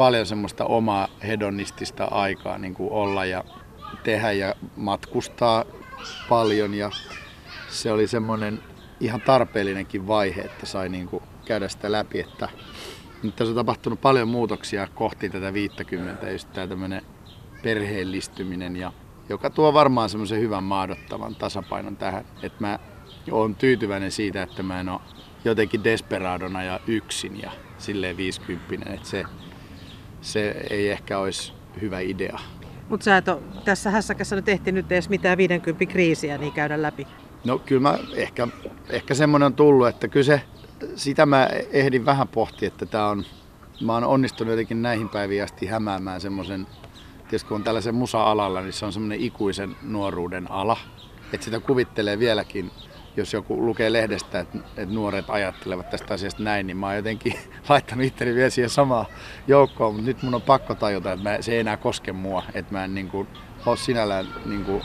paljon 0.00 0.26
semmoista 0.26 0.64
omaa 0.64 1.08
hedonistista 1.26 2.04
aikaa 2.04 2.58
niin 2.58 2.74
kuin 2.74 2.92
olla 2.92 3.24
ja 3.24 3.44
tehdä 4.02 4.32
ja 4.32 4.54
matkustaa 4.76 5.64
paljon 6.28 6.74
ja 6.74 6.90
se 7.68 7.92
oli 7.92 8.06
semmoinen 8.06 8.62
ihan 9.00 9.20
tarpeellinenkin 9.20 10.06
vaihe, 10.06 10.40
että 10.40 10.66
sai 10.66 10.88
niin 10.88 11.06
kuin 11.06 11.22
käydä 11.44 11.68
sitä 11.68 11.92
läpi, 11.92 12.20
että 12.20 12.48
nyt 13.22 13.36
tässä 13.36 13.50
on 13.50 13.56
tapahtunut 13.56 14.00
paljon 14.00 14.28
muutoksia 14.28 14.88
kohti 14.94 15.30
tätä 15.30 15.52
50, 15.52 16.30
just 16.30 16.52
tämä 16.52 16.66
tämmöinen 16.66 17.02
perheellistyminen, 17.62 18.76
ja, 18.76 18.92
joka 19.28 19.50
tuo 19.50 19.74
varmaan 19.74 20.08
semmoisen 20.08 20.40
hyvän 20.40 20.64
maadottavan 20.64 21.34
tasapainon 21.34 21.96
tähän. 21.96 22.24
Että 22.42 22.58
mä 22.60 22.78
oon 23.30 23.54
tyytyväinen 23.54 24.12
siitä, 24.12 24.42
että 24.42 24.62
mä 24.62 24.80
en 24.80 24.88
ole 24.88 25.00
jotenkin 25.44 25.84
desperadona 25.84 26.62
ja 26.62 26.80
yksin 26.86 27.42
ja 27.42 27.50
silleen 27.78 28.16
50, 28.16 28.92
että 28.92 29.08
se, 29.08 29.24
se 30.20 30.50
ei 30.70 30.90
ehkä 30.90 31.18
olisi 31.18 31.52
hyvä 31.80 32.00
idea. 32.00 32.38
Mutta 32.88 33.04
sä 33.04 33.16
et 33.16 33.28
ole 33.28 33.40
tässä 33.64 33.90
hässäkässä 33.90 34.36
nyt 34.36 34.48
ehtinyt 34.48 34.92
edes 34.92 35.08
mitään 35.08 35.38
50 35.38 35.86
kriisiä 35.86 36.38
niin 36.38 36.52
käydä 36.52 36.82
läpi. 36.82 37.06
No 37.44 37.58
kyllä 37.58 37.82
mä 37.82 37.98
ehkä, 38.14 38.48
ehkä 38.88 39.14
semmoinen 39.14 39.46
on 39.46 39.54
tullut, 39.54 39.88
että 39.88 40.08
kyllä 40.08 40.24
se, 40.24 40.42
sitä 40.94 41.26
mä 41.26 41.48
ehdin 41.70 42.04
vähän 42.04 42.28
pohtia, 42.28 42.66
että 42.68 42.86
tää 42.86 43.06
on, 43.06 43.24
mä 43.80 43.94
oon 43.94 44.04
onnistunut 44.04 44.50
jotenkin 44.50 44.82
näihin 44.82 45.08
päiviin 45.08 45.44
asti 45.44 45.66
hämäämään 45.66 46.20
semmoisen, 46.20 46.66
tietysti 47.22 47.48
kun 47.48 47.54
on 47.54 47.64
tällaisen 47.64 47.94
musa-alalla, 47.94 48.60
niin 48.60 48.72
se 48.72 48.86
on 48.86 48.92
semmoinen 48.92 49.20
ikuisen 49.20 49.76
nuoruuden 49.82 50.50
ala. 50.50 50.76
Että 51.32 51.44
sitä 51.44 51.60
kuvittelee 51.60 52.18
vieläkin 52.18 52.70
jos 53.16 53.32
joku 53.32 53.66
lukee 53.66 53.92
lehdestä, 53.92 54.40
että, 54.40 54.58
että 54.58 54.94
nuoret 54.94 55.24
ajattelevat 55.28 55.90
tästä 55.90 56.14
asiasta 56.14 56.42
näin, 56.42 56.66
niin 56.66 56.76
mä 56.76 56.86
oon 56.86 56.96
jotenkin 56.96 57.34
laittanut 57.68 58.04
itteni 58.04 58.34
vielä 58.34 58.50
siihen 58.50 58.70
samaan 58.70 59.06
joukkoon, 59.46 59.94
mutta 59.94 60.06
nyt 60.06 60.22
mun 60.22 60.34
on 60.34 60.42
pakko 60.42 60.74
tajuta, 60.74 61.12
että 61.12 61.30
mä, 61.30 61.36
se 61.42 61.52
ei 61.52 61.58
enää 61.58 61.76
koske 61.76 62.12
mua, 62.12 62.42
että 62.54 62.72
mä 62.72 62.84
en 62.84 62.94
niin 62.94 63.08
kuin, 63.08 63.28
ole 63.66 63.76
sinällään, 63.76 64.26
niin 64.46 64.64
kuin, 64.64 64.82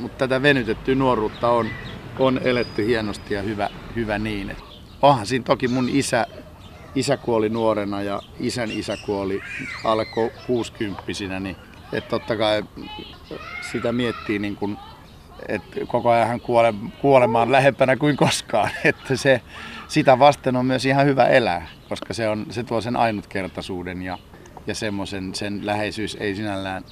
mutta 0.00 0.18
tätä 0.18 0.42
venytettyä 0.42 0.94
nuoruutta 0.94 1.48
on, 1.48 1.66
on 2.18 2.40
eletty 2.44 2.86
hienosti 2.86 3.34
ja 3.34 3.42
hyvä, 3.42 3.70
hyvä 3.96 4.18
niin. 4.18 4.56
Onhan 5.02 5.26
siinä 5.26 5.44
toki 5.44 5.68
mun 5.68 5.88
isä, 5.88 6.26
isä 6.94 7.16
kuoli 7.16 7.48
nuorena 7.48 8.02
ja 8.02 8.22
isän 8.40 8.70
isä 8.70 8.96
kuoli 9.06 9.42
alle 9.84 10.06
60 10.46 11.40
niin 11.40 11.56
että 11.92 12.10
totta 12.10 12.36
kai 12.36 12.62
sitä 13.72 13.92
miettii 13.92 14.38
niin 14.38 14.56
kuin 14.56 14.78
että 15.48 15.80
koko 15.86 16.10
ajan 16.10 16.40
kuole, 16.40 16.74
kuolemaan 17.00 17.52
lähempänä 17.52 17.96
kuin 17.96 18.16
koskaan. 18.16 18.70
Että 18.84 19.16
se, 19.16 19.42
sitä 19.88 20.18
vasten 20.18 20.56
on 20.56 20.66
myös 20.66 20.86
ihan 20.86 21.06
hyvä 21.06 21.24
elää, 21.24 21.66
koska 21.88 22.14
se, 22.14 22.28
on, 22.28 22.46
se 22.50 22.62
tuo 22.62 22.80
sen 22.80 22.96
ainutkertaisuuden 22.96 24.02
ja, 24.02 24.18
ja 24.66 24.74
semmoisen, 24.74 25.34
sen 25.34 25.66
läheisyys 25.66 26.16
ei 26.20 26.34
sinällään 26.34 26.84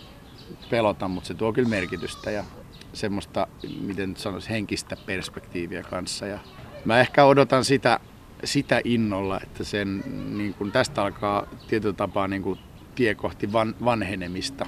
pelota, 0.70 1.08
mutta 1.08 1.28
se 1.28 1.34
tuo 1.34 1.52
kyllä 1.52 1.68
merkitystä 1.68 2.30
ja 2.30 2.44
semmoista, 2.92 3.46
miten 3.80 4.16
sanoisi, 4.16 4.50
henkistä 4.50 4.96
perspektiiviä 5.06 5.82
kanssa. 5.82 6.26
Ja 6.26 6.38
mä 6.84 7.00
ehkä 7.00 7.24
odotan 7.24 7.64
sitä, 7.64 8.00
sitä 8.44 8.80
innolla, 8.84 9.40
että 9.42 9.64
sen, 9.64 10.04
niin 10.36 10.54
kun 10.54 10.72
tästä 10.72 11.02
alkaa 11.02 11.46
tietyllä 11.68 11.94
tapaa 11.94 12.28
niin 12.28 12.42
kun 12.42 12.58
tie 12.94 13.14
kohti 13.14 13.52
van, 13.52 13.74
vanhenemista 13.84 14.66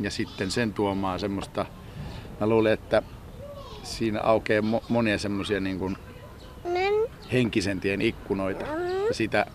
ja 0.00 0.10
sitten 0.10 0.50
sen 0.50 0.72
tuomaan 0.72 1.20
semmoista 1.20 1.66
mä 2.44 2.48
luulen, 2.48 2.72
että 2.72 3.02
siinä 3.82 4.20
aukeaa 4.20 4.62
mo- 4.62 4.84
monia 4.88 5.18
semmoisia 5.18 5.60
niin 5.60 5.78
kuin 5.78 5.96
henkisen 7.32 7.80
tien 7.80 8.02
ikkunoita. 8.02 8.66
Ja 9.08 9.14
sitä, 9.14 9.46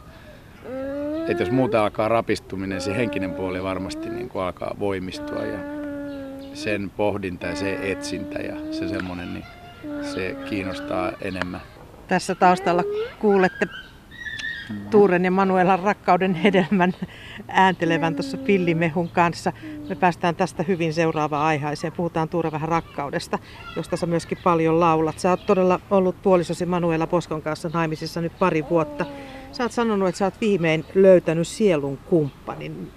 että 1.27 1.43
jos 1.43 1.51
muuta 1.51 1.84
alkaa 1.84 2.08
rapistuminen, 2.08 2.81
se 2.81 2.96
henkinen 2.96 3.34
puoli 3.34 3.63
varmasti 3.63 4.10
niin 4.10 4.29
kuin 4.29 4.43
alkaa 4.43 4.75
voimistua 4.79 5.46
ja 5.46 5.60
sen 6.53 6.89
pohdinta 6.89 7.48
ja 7.48 7.55
se 7.55 7.91
etsintä 7.91 8.39
ja 8.39 8.55
se 8.74 8.88
semmoinen, 8.88 9.34
niin 9.34 9.46
se 10.13 10.36
kiinnostaa 10.50 11.12
enemmän. 11.22 11.62
Tässä 12.08 12.36
taustalla 12.36 12.84
kuulette 13.19 13.67
Tuuren 14.91 15.25
ja 15.25 15.31
Manuelan 15.31 15.79
rakkauden 15.79 16.33
hedelmän 16.33 16.93
ääntelevän 17.47 18.15
tuossa 18.15 18.38
pillimehun 18.38 19.09
kanssa. 19.09 19.53
Me 19.89 19.95
päästään 19.95 20.35
tästä 20.35 20.63
hyvin 20.63 20.93
seuraavaan 20.93 21.45
aiheeseen. 21.45 21.93
Puhutaan 21.93 22.29
Tuure 22.29 22.51
vähän 22.51 22.69
rakkaudesta, 22.69 23.39
josta 23.75 23.97
sä 23.97 24.05
myöskin 24.05 24.38
paljon 24.43 24.79
laulat. 24.79 25.19
Sä 25.19 25.29
oot 25.29 25.45
todella 25.45 25.79
ollut 25.91 26.21
puolisosi 26.21 26.65
Manuela 26.65 27.07
Poskon 27.07 27.41
kanssa 27.41 27.69
naimisissa 27.73 28.21
nyt 28.21 28.39
pari 28.39 28.65
vuotta. 28.69 29.05
Sä 29.51 29.63
oot 29.63 29.71
sanonut, 29.71 30.09
että 30.09 30.19
sä 30.19 30.25
oot 30.25 30.41
viimein 30.41 30.85
löytänyt 30.95 31.47
sielun 31.47 31.97
kumppanin. 31.97 32.91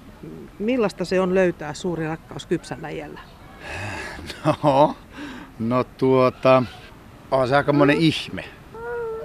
Millaista 0.59 1.05
se 1.05 1.21
on 1.21 1.35
löytää 1.35 1.75
suuri 1.75 2.07
rakkaus 2.07 2.47
kypsällä 2.47 2.89
iällä? 2.89 3.21
No, 4.63 4.97
no 5.59 5.85
tuota, 5.85 6.63
on 7.31 7.49
se 7.49 7.57
aika 7.57 7.73
monen 7.73 7.97
ihme. 7.97 8.45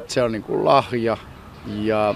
Se 0.08 0.24
on 0.24 0.32
niinku 0.32 0.66
lahja 0.66 1.18
ja 1.66 2.16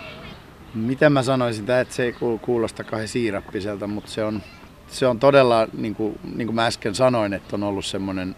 miten 0.73 1.11
mä 1.11 1.23
sanoisin, 1.23 1.71
että 1.71 1.93
se 1.93 2.03
ei 2.03 2.15
kuulosta 2.41 2.83
kauhean 2.83 3.07
siirappiselta, 3.07 3.87
mutta 3.87 4.11
se 4.11 4.23
on, 4.23 4.41
se 4.87 5.07
on 5.07 5.19
todella, 5.19 5.67
niin 5.77 5.95
kuin, 5.95 6.19
niin 6.35 6.47
kuin 6.47 6.55
mä 6.55 6.65
äsken 6.65 6.95
sanoin, 6.95 7.33
että 7.33 7.55
on 7.55 7.63
ollut 7.63 7.85
semmoinen 7.85 8.35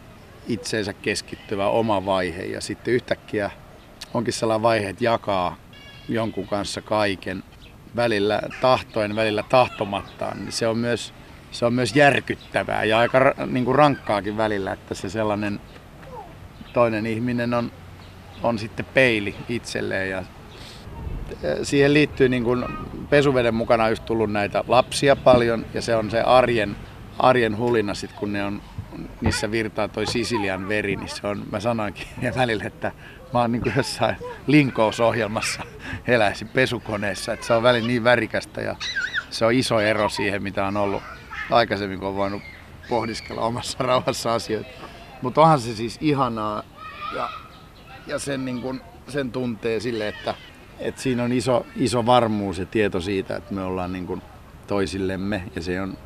itseensä 0.47 0.93
keskittyvä 0.93 1.67
oma 1.67 2.05
vaihe 2.05 2.43
ja 2.43 2.61
sitten 2.61 2.93
yhtäkkiä 2.93 3.51
onkin 4.13 4.33
sellainen 4.33 4.63
vaihe, 4.63 4.89
että 4.89 5.03
jakaa 5.03 5.57
jonkun 6.09 6.47
kanssa 6.47 6.81
kaiken 6.81 7.43
välillä 7.95 8.41
tahtoen, 8.61 9.15
välillä 9.15 9.43
tahtomattaan, 9.49 10.39
niin 10.39 10.51
se 10.51 10.67
on 10.67 10.77
myös, 10.77 11.13
se 11.51 11.65
on 11.65 11.73
myös 11.73 11.95
järkyttävää 11.95 12.83
ja 12.83 12.99
aika 12.99 13.19
niin 13.45 13.65
kuin 13.65 13.75
rankkaakin 13.75 14.37
välillä, 14.37 14.71
että 14.71 14.93
se 14.93 15.09
sellainen 15.09 15.61
toinen 16.73 17.05
ihminen 17.05 17.53
on, 17.53 17.71
on 18.43 18.59
sitten 18.59 18.85
peili 18.85 19.35
itselleen 19.49 20.09
ja 20.09 20.23
siihen 21.63 21.93
liittyy 21.93 22.29
niin 22.29 22.43
kuin 22.43 22.65
pesuveden 23.09 23.55
mukana 23.55 23.89
just 23.89 24.05
tullut 24.05 24.31
näitä 24.31 24.63
lapsia 24.67 25.15
paljon 25.15 25.65
ja 25.73 25.81
se 25.81 25.95
on 25.95 26.11
se 26.11 26.21
arjen, 26.21 26.75
arjen 27.19 27.57
hulina 27.57 27.93
sit 27.93 28.13
kun 28.13 28.33
ne 28.33 28.45
on, 28.45 28.61
niissä 29.21 29.51
virtaa 29.51 29.87
toi 29.87 30.07
Sisilian 30.07 30.67
veri, 30.67 30.95
niin 30.95 31.09
se 31.09 31.27
on, 31.27 31.43
mä 31.51 31.59
sanoinkin 31.59 32.07
välillä, 32.35 32.63
että 32.63 32.91
mä 33.33 33.39
oon 33.39 33.51
niin 33.51 33.61
kuin 33.61 33.73
jossain 33.77 34.15
linkousohjelmassa 34.47 35.63
eläisin 36.07 36.47
pesukoneessa, 36.47 37.33
että 37.33 37.45
se 37.45 37.53
on 37.53 37.63
välillä 37.63 37.87
niin 37.87 38.03
värikästä 38.03 38.61
ja 38.61 38.75
se 39.29 39.45
on 39.45 39.53
iso 39.53 39.79
ero 39.79 40.09
siihen, 40.09 40.43
mitä 40.43 40.65
on 40.65 40.77
ollut 40.77 41.03
aikaisemmin, 41.51 41.99
kun 41.99 42.07
on 42.07 42.15
voinut 42.15 42.41
pohdiskella 42.89 43.41
omassa 43.41 43.77
rauhassa 43.83 44.33
asioita. 44.33 44.69
Mutta 45.21 45.41
onhan 45.41 45.59
se 45.59 45.75
siis 45.75 45.97
ihanaa 46.01 46.63
ja, 47.15 47.29
ja 48.07 48.19
sen, 48.19 48.45
niin 48.45 48.61
kun, 48.61 48.81
sen 49.07 49.31
tuntee 49.31 49.79
sille, 49.79 50.07
että 50.07 50.35
et 50.79 50.97
siinä 50.97 51.23
on 51.23 51.31
iso, 51.31 51.65
iso 51.75 52.05
varmuus 52.05 52.59
ja 52.59 52.65
tieto 52.65 53.01
siitä, 53.01 53.35
että 53.35 53.53
me 53.53 53.63
ollaan 53.63 53.93
niin 53.93 54.07
kuin 54.07 54.21
toisillemme 54.67 55.43
ja 55.55 55.61
se 55.61 55.81
on, 55.81 55.97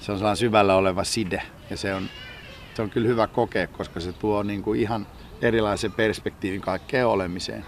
se 0.00 0.12
on 0.12 0.18
sellainen 0.18 0.36
syvällä 0.36 0.74
oleva 0.74 1.04
side 1.04 1.42
ja 1.70 1.76
se 1.76 1.94
on, 1.94 2.08
se 2.74 2.82
on 2.82 2.90
kyllä 2.90 3.08
hyvä 3.08 3.26
kokea, 3.26 3.66
koska 3.66 4.00
se 4.00 4.12
tuo 4.12 4.42
niin 4.42 4.62
kuin 4.62 4.80
ihan 4.80 5.06
erilaisen 5.42 5.92
perspektiivin 5.92 6.60
kaikkeen 6.60 7.06
olemiseen. 7.06 7.64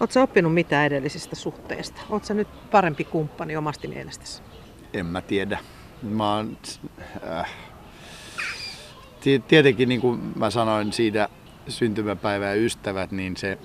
Oletko 0.00 0.22
oppinut 0.22 0.54
mitään 0.54 0.86
edellisistä 0.86 1.36
suhteista? 1.36 2.00
Oletko 2.10 2.34
nyt 2.34 2.48
parempi 2.70 3.04
kumppani 3.04 3.56
omasti 3.56 3.88
mielestäsi? 3.88 4.42
En 4.92 5.06
mä 5.06 5.20
tiedä. 5.20 5.58
Mä 6.02 6.34
oon, 6.34 6.56
äh, 7.28 7.50
tietenkin 9.48 9.88
niin 9.88 10.00
kuin 10.00 10.20
mä 10.36 10.50
sanoin 10.50 10.92
siitä 10.92 11.28
syntymäpäivä 11.68 12.46
ja 12.46 12.54
ystävät, 12.54 13.12
niin 13.12 13.36
se 13.36 13.58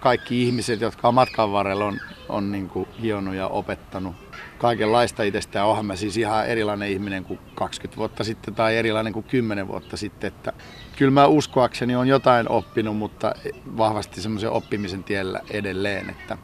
kaikki 0.00 0.42
ihmiset, 0.42 0.80
jotka 0.80 1.08
on 1.08 1.14
matkan 1.14 1.52
varrella 1.52 1.84
on, 1.84 2.00
on 2.28 2.52
niin 2.52 2.68
kuin 2.68 2.88
hionnut 3.02 3.34
ja 3.34 3.48
opettanut 3.48 4.16
kaikenlaista 4.58 5.22
itsestään. 5.22 5.66
Onhan 5.66 5.86
mä 5.86 5.96
siis 5.96 6.16
ihan 6.16 6.46
erilainen 6.46 6.88
ihminen 6.88 7.24
kuin 7.24 7.40
20 7.54 7.96
vuotta 7.96 8.24
sitten 8.24 8.54
tai 8.54 8.76
erilainen 8.76 9.12
kuin 9.12 9.24
10 9.24 9.68
vuotta 9.68 9.96
sitten. 9.96 10.28
Että 10.28 10.52
kyllä 10.96 11.10
mä 11.10 11.26
uskoakseni 11.26 11.96
on 11.96 12.08
jotain 12.08 12.48
oppinut, 12.48 12.96
mutta 12.96 13.34
vahvasti 13.76 14.20
semmoisen 14.20 14.50
oppimisen 14.50 15.04
tiellä 15.04 15.40
edelleen. 15.50 16.10
Että, 16.10 16.38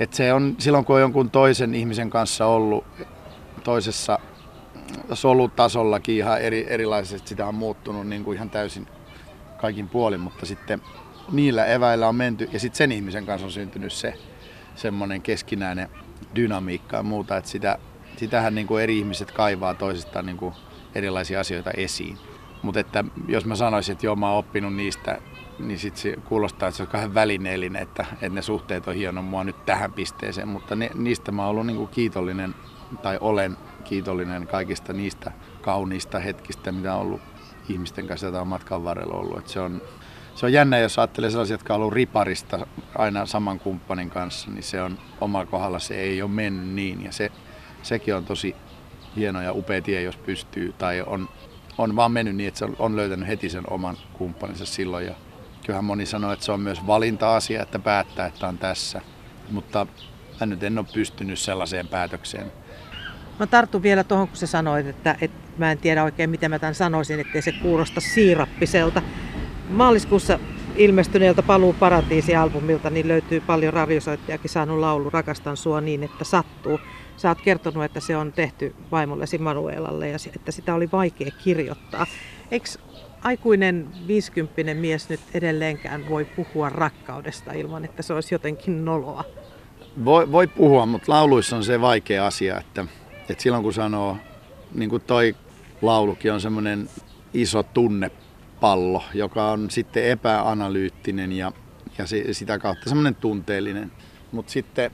että 0.00 0.16
se 0.16 0.32
on 0.32 0.56
silloin, 0.58 0.84
kun 0.84 0.96
on 0.96 1.02
jonkun 1.02 1.30
toisen 1.30 1.74
ihmisen 1.74 2.10
kanssa 2.10 2.46
ollut 2.46 2.84
toisessa 3.64 4.18
solutasollakin 5.12 6.16
ihan 6.16 6.40
eri, 6.40 6.66
erilaisesti, 6.68 7.28
sitä 7.28 7.46
on 7.46 7.54
muuttunut 7.54 8.06
niin 8.06 8.24
kuin 8.24 8.36
ihan 8.36 8.50
täysin 8.50 8.86
kaikin 9.60 9.88
puolin, 9.88 10.20
mutta 10.20 10.46
sitten 10.46 10.82
niillä 11.32 11.66
eväillä 11.66 12.08
on 12.08 12.14
menty 12.14 12.48
ja 12.52 12.60
sitten 12.60 12.78
sen 12.78 12.92
ihmisen 12.92 13.26
kanssa 13.26 13.46
on 13.46 13.52
syntynyt 13.52 13.92
se 13.92 14.14
semmoinen 14.74 15.22
keskinäinen 15.22 15.88
dynamiikka 16.34 16.96
ja 16.96 17.02
muuta, 17.02 17.36
että 17.36 17.50
sitä, 17.50 17.78
sitähän 18.16 18.54
niin 18.54 18.66
kuin 18.66 18.82
eri 18.82 18.98
ihmiset 18.98 19.30
kaivaa 19.30 19.74
toisistaan 19.74 20.26
niin 20.26 20.36
kuin 20.36 20.54
erilaisia 20.94 21.40
asioita 21.40 21.70
esiin. 21.70 22.18
Mutta 22.62 22.80
että 22.80 23.04
jos 23.28 23.46
mä 23.46 23.54
sanoisin, 23.56 23.92
että 23.92 24.06
joo 24.06 24.16
mä 24.16 24.30
oon 24.30 24.38
oppinut 24.38 24.74
niistä, 24.74 25.18
niin 25.58 25.78
sitten 25.78 26.02
se 26.02 26.16
kuulostaa, 26.24 26.68
että 26.68 26.76
se 26.76 26.82
on 26.82 26.88
kahden 26.88 27.14
välineellinen, 27.14 27.82
että, 27.82 28.06
että 28.12 28.28
ne 28.28 28.42
suhteet 28.42 28.88
on 28.88 28.94
hieno 28.94 29.22
mua 29.22 29.44
nyt 29.44 29.66
tähän 29.66 29.92
pisteeseen, 29.92 30.48
mutta 30.48 30.76
ne, 30.76 30.90
niistä 30.94 31.32
mä 31.32 31.42
oon 31.42 31.50
ollut 31.50 31.66
niin 31.66 31.76
kuin 31.76 31.88
kiitollinen 31.88 32.54
tai 33.02 33.18
olen 33.20 33.56
kiitollinen 33.84 34.46
kaikista 34.46 34.92
niistä 34.92 35.32
kauniista 35.60 36.18
hetkistä, 36.18 36.72
mitä 36.72 36.94
on 36.94 37.00
ollut 37.00 37.20
ihmisten 37.68 38.06
kanssa, 38.06 38.26
joita 38.26 38.40
on 38.40 38.48
matkan 38.48 38.84
varrella 38.84 39.14
ollut. 39.14 39.38
Että 39.38 39.50
se 39.50 39.60
on, 39.60 39.82
se 40.40 40.46
on 40.46 40.52
jännä, 40.52 40.78
jos 40.78 40.98
ajattelee 40.98 41.30
sellaisia, 41.30 41.54
jotka 41.54 41.74
on 41.74 41.80
ollut 41.80 41.92
riparista 41.92 42.66
aina 42.98 43.26
saman 43.26 43.58
kumppanin 43.58 44.10
kanssa, 44.10 44.50
niin 44.50 44.62
se 44.62 44.82
on 44.82 44.98
omalla 45.20 45.46
kohdalla 45.46 45.78
se 45.78 45.94
ei 45.94 46.22
ole 46.22 46.30
mennyt 46.30 46.68
niin. 46.68 47.04
Ja 47.04 47.12
se, 47.12 47.30
sekin 47.82 48.14
on 48.14 48.24
tosi 48.24 48.56
hieno 49.16 49.42
ja 49.42 49.52
upea 49.52 49.82
tie, 49.82 50.02
jos 50.02 50.16
pystyy. 50.16 50.74
Tai 50.78 51.02
on, 51.06 51.28
on 51.78 51.96
vaan 51.96 52.12
mennyt 52.12 52.36
niin, 52.36 52.48
että 52.48 52.58
se 52.58 52.66
on, 52.78 52.96
löytänyt 52.96 53.28
heti 53.28 53.50
sen 53.50 53.64
oman 53.70 53.96
kumppaninsa 54.12 54.66
silloin. 54.66 55.06
Ja 55.06 55.14
kyllähän 55.66 55.84
moni 55.84 56.06
sanoo, 56.06 56.32
että 56.32 56.44
se 56.44 56.52
on 56.52 56.60
myös 56.60 56.86
valinta-asia, 56.86 57.62
että 57.62 57.78
päättää, 57.78 58.26
että 58.26 58.48
on 58.48 58.58
tässä. 58.58 59.00
Mutta 59.50 59.86
mä 60.40 60.46
nyt 60.46 60.62
en 60.62 60.78
ole 60.78 60.86
pystynyt 60.94 61.38
sellaiseen 61.38 61.88
päätökseen. 61.88 62.52
Mä 63.38 63.46
tartun 63.46 63.82
vielä 63.82 64.04
tuohon, 64.04 64.28
kun 64.28 64.36
sä 64.36 64.46
sanoit, 64.46 64.86
että, 64.86 65.16
että 65.20 65.38
mä 65.58 65.72
en 65.72 65.78
tiedä 65.78 66.04
oikein, 66.04 66.30
miten 66.30 66.50
mä 66.50 66.58
tämän 66.58 66.74
sanoisin, 66.74 67.20
ettei 67.20 67.42
se 67.42 67.52
kuulosta 67.52 68.00
siirappiselta 68.00 69.02
maaliskuussa 69.70 70.38
ilmestyneeltä 70.76 71.42
Paluu 71.42 71.72
paratiisi-albumilta 71.72 72.90
niin 72.90 73.08
löytyy 73.08 73.40
paljon 73.40 73.72
radiosoittajakin 73.72 74.50
saanut 74.50 74.78
laulu 74.78 75.10
Rakastan 75.10 75.56
sua 75.56 75.80
niin, 75.80 76.02
että 76.02 76.24
sattuu. 76.24 76.80
Sä 77.16 77.28
oot 77.28 77.40
kertonut, 77.40 77.84
että 77.84 78.00
se 78.00 78.16
on 78.16 78.32
tehty 78.32 78.74
vaimollesi 78.90 79.38
Manuelalle 79.38 80.08
ja 80.08 80.16
että 80.36 80.52
sitä 80.52 80.74
oli 80.74 80.88
vaikea 80.92 81.30
kirjoittaa. 81.44 82.06
Eikö 82.50 82.68
aikuinen 83.22 83.88
50 84.06 84.74
mies 84.74 85.08
nyt 85.08 85.20
edelleenkään 85.34 86.08
voi 86.08 86.24
puhua 86.24 86.68
rakkaudesta 86.68 87.52
ilman, 87.52 87.84
että 87.84 88.02
se 88.02 88.14
olisi 88.14 88.34
jotenkin 88.34 88.84
noloa? 88.84 89.24
Voi, 90.04 90.32
voi 90.32 90.46
puhua, 90.46 90.86
mutta 90.86 91.12
lauluissa 91.12 91.56
on 91.56 91.64
se 91.64 91.80
vaikea 91.80 92.26
asia, 92.26 92.58
että, 92.60 92.84
että 93.28 93.42
silloin 93.42 93.62
kun 93.62 93.72
sanoo, 93.72 94.16
niin 94.74 94.90
kuin 94.90 95.02
toi 95.02 95.36
laulukin 95.82 96.32
on 96.32 96.40
semmoinen 96.40 96.88
iso 97.34 97.62
tunne 97.62 98.10
pallo, 98.60 99.02
joka 99.14 99.50
on 99.50 99.70
sitten 99.70 100.04
epäanalyyttinen 100.04 101.32
ja, 101.32 101.52
ja 101.98 102.06
se, 102.06 102.32
sitä 102.32 102.58
kautta 102.58 102.88
semmoinen 102.88 103.14
tunteellinen. 103.14 103.92
Mutta 104.32 104.52
sitten 104.52 104.90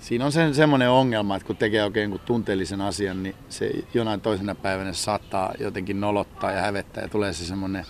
siinä 0.00 0.24
on 0.24 0.32
se, 0.32 0.54
semmoinen 0.54 0.90
ongelma, 0.90 1.36
että 1.36 1.46
kun 1.46 1.56
tekee 1.56 1.84
oikein 1.84 2.10
kun 2.10 2.20
tunteellisen 2.20 2.80
asian, 2.80 3.22
niin 3.22 3.34
se 3.48 3.70
jonain 3.94 4.20
toisena 4.20 4.54
päivänä 4.54 4.92
saattaa 4.92 5.52
jotenkin 5.60 6.00
nolottaa 6.00 6.52
ja 6.52 6.60
hävettää 6.60 7.02
ja 7.02 7.08
tulee 7.08 7.32
se 7.32 7.44
semmoinen 7.44 7.84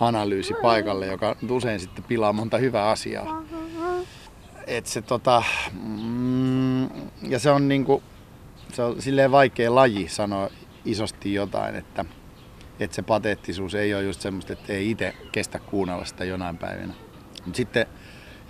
analyysi 0.00 0.54
paikalle, 0.62 1.06
joka 1.06 1.36
usein 1.50 1.80
sitten 1.80 2.04
pilaa 2.04 2.32
monta 2.32 2.58
hyvää 2.58 2.88
asiaa. 2.88 3.42
Et 4.66 4.86
se, 4.86 5.02
tota, 5.02 5.42
mm, 5.82 6.84
ja 7.22 7.38
se 7.38 7.50
on, 7.50 7.68
niinku, 7.68 8.02
se 8.72 8.82
on 8.82 9.02
silleen 9.02 9.32
vaikea 9.32 9.74
laji 9.74 10.08
sanoa 10.08 10.48
isosti 10.84 11.34
jotain, 11.34 11.74
että 11.74 12.04
että 12.84 12.94
se 12.94 13.02
pateettisuus 13.02 13.74
ei 13.74 13.94
ole 13.94 14.02
just 14.02 14.20
semmoista, 14.20 14.52
että 14.52 14.72
ei 14.72 14.90
itse 14.90 15.14
kestä 15.32 15.58
kuunnella 15.58 16.04
sitä 16.04 16.24
jonain 16.24 16.58
päivinä. 16.58 16.94
Mutta 17.44 17.56
sitten 17.56 17.86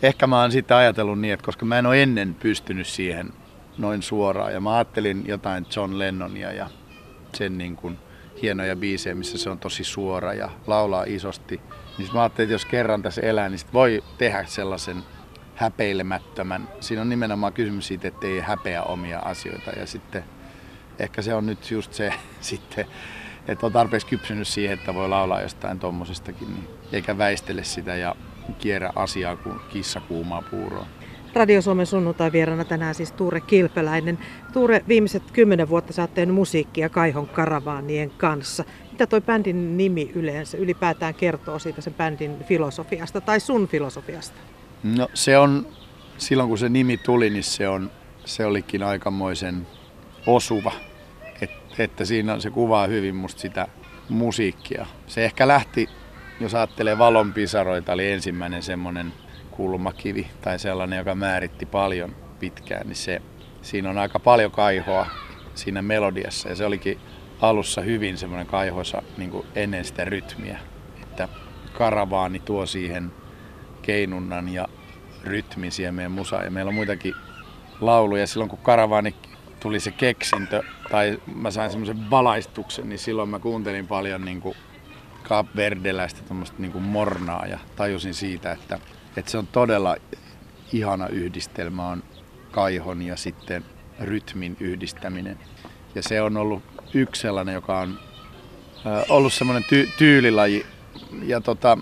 ehkä 0.02 0.26
mä 0.26 0.40
oon 0.40 0.52
sitten 0.52 0.76
ajatellut 0.76 1.20
niin, 1.20 1.34
että 1.34 1.44
koska 1.44 1.64
mä 1.64 1.78
en 1.78 1.86
ole 1.86 2.02
ennen 2.02 2.34
pystynyt 2.34 2.86
siihen 2.86 3.32
noin 3.78 4.02
suoraan 4.02 4.52
ja 4.52 4.60
mä 4.60 4.74
ajattelin 4.74 5.24
jotain 5.26 5.66
John 5.76 5.98
Lennonia 5.98 6.52
ja 6.52 6.70
sen 7.34 7.58
niin 7.58 7.76
kuin 7.76 7.98
hienoja 8.42 8.76
biisejä, 8.76 9.14
missä 9.14 9.38
se 9.38 9.50
on 9.50 9.58
tosi 9.58 9.84
suora 9.84 10.34
ja 10.34 10.50
laulaa 10.66 11.04
isosti, 11.06 11.60
niin 11.98 12.08
mä 12.14 12.20
ajattelin, 12.20 12.46
että 12.46 12.54
jos 12.54 12.66
kerran 12.66 13.02
tässä 13.02 13.20
elää, 13.20 13.48
niin 13.48 13.60
voi 13.72 14.04
tehdä 14.18 14.44
sellaisen 14.44 15.02
häpeilemättömän. 15.54 16.68
Siinä 16.80 17.02
on 17.02 17.08
nimenomaan 17.08 17.52
kysymys 17.52 17.86
siitä, 17.86 18.08
että 18.08 18.26
ei 18.26 18.40
häpeä 18.40 18.82
omia 18.82 19.18
asioita 19.18 19.70
ja 19.70 19.86
sitten 19.86 20.24
ehkä 20.98 21.22
se 21.22 21.34
on 21.34 21.46
nyt 21.46 21.70
just 21.70 21.92
se 21.92 22.14
sitten 22.40 22.86
että 23.48 23.66
on 23.66 23.72
tarpeeksi 23.72 24.06
kypsynyt 24.06 24.48
siihen, 24.48 24.78
että 24.78 24.94
voi 24.94 25.08
laulaa 25.08 25.42
jostain 25.42 25.78
tommosestakin, 25.78 26.48
niin, 26.48 26.68
eikä 26.92 27.18
väistele 27.18 27.64
sitä 27.64 27.96
ja 27.96 28.14
kierrä 28.58 28.92
asiaa 28.96 29.36
kuin 29.36 29.56
kissa 29.72 30.00
kuumaa 30.00 30.42
puuroa. 30.42 30.86
Radio 31.34 31.62
Suomen 31.62 31.86
sunnuntai 31.86 32.32
vieraana 32.32 32.64
tänään 32.64 32.94
siis 32.94 33.12
Tuure 33.12 33.40
Kilpeläinen. 33.40 34.18
Tuure, 34.52 34.84
viimeiset 34.88 35.30
kymmenen 35.30 35.68
vuotta 35.68 35.92
sä 35.92 36.02
oot 36.02 36.14
tehnyt 36.14 36.34
musiikkia 36.34 36.88
Kaihon 36.88 37.28
karavaanien 37.28 38.10
kanssa. 38.10 38.64
Mitä 38.92 39.06
toi 39.06 39.20
bändin 39.20 39.76
nimi 39.76 40.12
yleensä 40.14 40.56
ylipäätään 40.58 41.14
kertoo 41.14 41.58
siitä 41.58 41.80
sen 41.80 41.94
bändin 41.94 42.44
filosofiasta 42.44 43.20
tai 43.20 43.40
sun 43.40 43.68
filosofiasta? 43.68 44.36
No 44.82 45.08
se 45.14 45.38
on, 45.38 45.66
silloin 46.18 46.48
kun 46.48 46.58
se 46.58 46.68
nimi 46.68 46.96
tuli, 46.96 47.30
niin 47.30 47.44
se, 47.44 47.68
on, 47.68 47.90
se 48.24 48.46
olikin 48.46 48.82
aikamoisen 48.82 49.66
osuva. 50.26 50.72
Että 51.78 52.04
siinä 52.04 52.32
on, 52.32 52.40
se 52.40 52.50
kuvaa 52.50 52.86
hyvin 52.86 53.14
musta 53.14 53.40
sitä 53.40 53.68
musiikkia. 54.08 54.86
Se 55.06 55.24
ehkä 55.24 55.48
lähti, 55.48 55.88
jos 56.40 56.54
ajattelee 56.54 56.98
valonpisaroita, 56.98 57.92
oli 57.92 58.10
ensimmäinen 58.10 58.62
semmoinen 58.62 59.12
kulmakivi 59.50 60.26
tai 60.40 60.58
sellainen, 60.58 60.98
joka 60.98 61.14
määritti 61.14 61.66
paljon 61.66 62.16
pitkään, 62.38 62.86
niin 62.86 62.96
se, 62.96 63.22
siinä 63.62 63.90
on 63.90 63.98
aika 63.98 64.18
paljon 64.18 64.50
kaihoa 64.50 65.06
siinä 65.54 65.82
melodiassa 65.82 66.48
ja 66.48 66.56
se 66.56 66.66
olikin 66.66 66.98
alussa 67.40 67.80
hyvin 67.80 68.18
semmoinen 68.18 68.46
kaihoisa 68.46 69.02
niin 69.16 69.32
ennen 69.54 69.84
sitä 69.84 70.04
rytmiä, 70.04 70.58
että 71.02 71.28
karavaani 71.72 72.38
tuo 72.38 72.66
siihen 72.66 73.12
keinunnan 73.82 74.48
ja 74.48 74.68
rytmin 75.24 75.72
siihen 75.72 75.94
meidän 75.94 76.12
musaan. 76.12 76.44
Ja 76.44 76.50
meillä 76.50 76.68
on 76.68 76.74
muitakin 76.74 77.14
lauluja. 77.80 78.26
Silloin 78.26 78.50
kun 78.50 78.58
karavaani 78.58 79.14
tuli 79.62 79.80
se 79.80 79.90
keksintö, 79.90 80.62
tai 80.90 81.18
mä 81.34 81.50
sain 81.50 81.70
semmoisen 81.70 82.10
valaistuksen, 82.10 82.88
niin 82.88 82.98
silloin 82.98 83.28
mä 83.28 83.38
kuuntelin 83.38 83.86
paljon 83.86 84.24
niin 84.24 84.40
kuin 84.40 84.56
Verdeläistä 85.56 86.34
niin 86.58 86.72
kuin 86.72 86.84
mornaa 86.84 87.46
ja 87.46 87.58
tajusin 87.76 88.14
siitä, 88.14 88.52
että, 88.52 88.78
että 89.16 89.30
se 89.30 89.38
on 89.38 89.46
todella 89.46 89.96
ihana 90.72 91.06
yhdistelmä 91.06 91.88
on 91.88 92.02
kaihon 92.50 93.02
ja 93.02 93.16
sitten 93.16 93.64
rytmin 94.00 94.56
yhdistäminen. 94.60 95.38
Ja 95.94 96.02
se 96.02 96.22
on 96.22 96.36
ollut 96.36 96.62
yksi 96.94 97.22
sellainen, 97.22 97.54
joka 97.54 97.78
on 97.78 97.98
ollut 99.08 99.32
semmoinen 99.32 99.64
ty- 99.64 99.88
tyylilaji. 99.98 100.66
Ja 101.22 101.40
tota, 101.40 101.78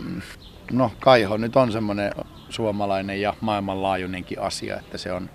no 0.73 0.93
kaiho 1.01 1.37
nyt 1.37 1.57
on 1.57 1.73
semmoinen 1.73 2.13
suomalainen 2.49 3.21
ja 3.21 3.35
maailmanlaajuinenkin 3.41 4.41
asia, 4.41 4.79
että 4.79 4.99
se 4.99 5.13
on 5.13 5.31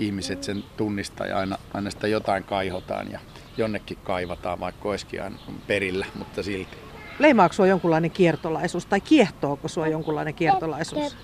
ihmiset 0.00 0.42
sen 0.42 0.64
tunnistaa 0.76 1.26
ja 1.26 1.38
aina, 1.38 1.56
aina 1.74 1.90
sitä 1.90 2.06
jotain 2.06 2.44
kaihotaan 2.44 3.10
ja 3.12 3.20
jonnekin 3.56 3.98
kaivataan, 4.04 4.60
vaikka 4.60 4.88
olisikin 4.88 5.22
aina 5.22 5.36
perillä, 5.66 6.06
mutta 6.14 6.42
silti. 6.42 6.76
Leimaako 7.18 7.52
sinua 7.52 7.66
jonkunlainen 7.66 8.10
kiertolaisuus 8.10 8.86
tai 8.86 9.00
kiehtooko 9.00 9.68
sinua 9.68 9.88
jonkunlainen 9.88 10.34
kiertolaisuus? 10.34 11.16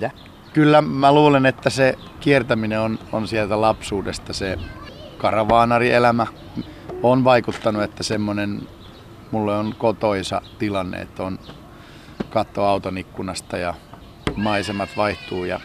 Dä. 0.00 0.10
Kyllä 0.52 0.82
mä 0.82 1.12
luulen, 1.12 1.46
että 1.46 1.70
se 1.70 1.94
kiertäminen 2.20 2.80
on, 2.80 2.98
on 3.12 3.28
sieltä 3.28 3.60
lapsuudesta 3.60 4.32
se 4.32 4.58
karavaanarielämä. 5.18 6.26
On 7.02 7.24
vaikuttanut, 7.24 7.82
että 7.82 8.02
semmoinen 8.02 8.68
mulle 9.30 9.56
on 9.56 9.74
kotoisa 9.78 10.42
tilanne, 10.58 11.00
että 11.00 11.22
on 11.22 11.38
katto 12.30 12.64
auton 12.64 12.98
ikkunasta 12.98 13.56
ja 13.56 13.74
maisemat 14.36 14.88
vaihtuu 14.96 15.44
ja 15.44 15.60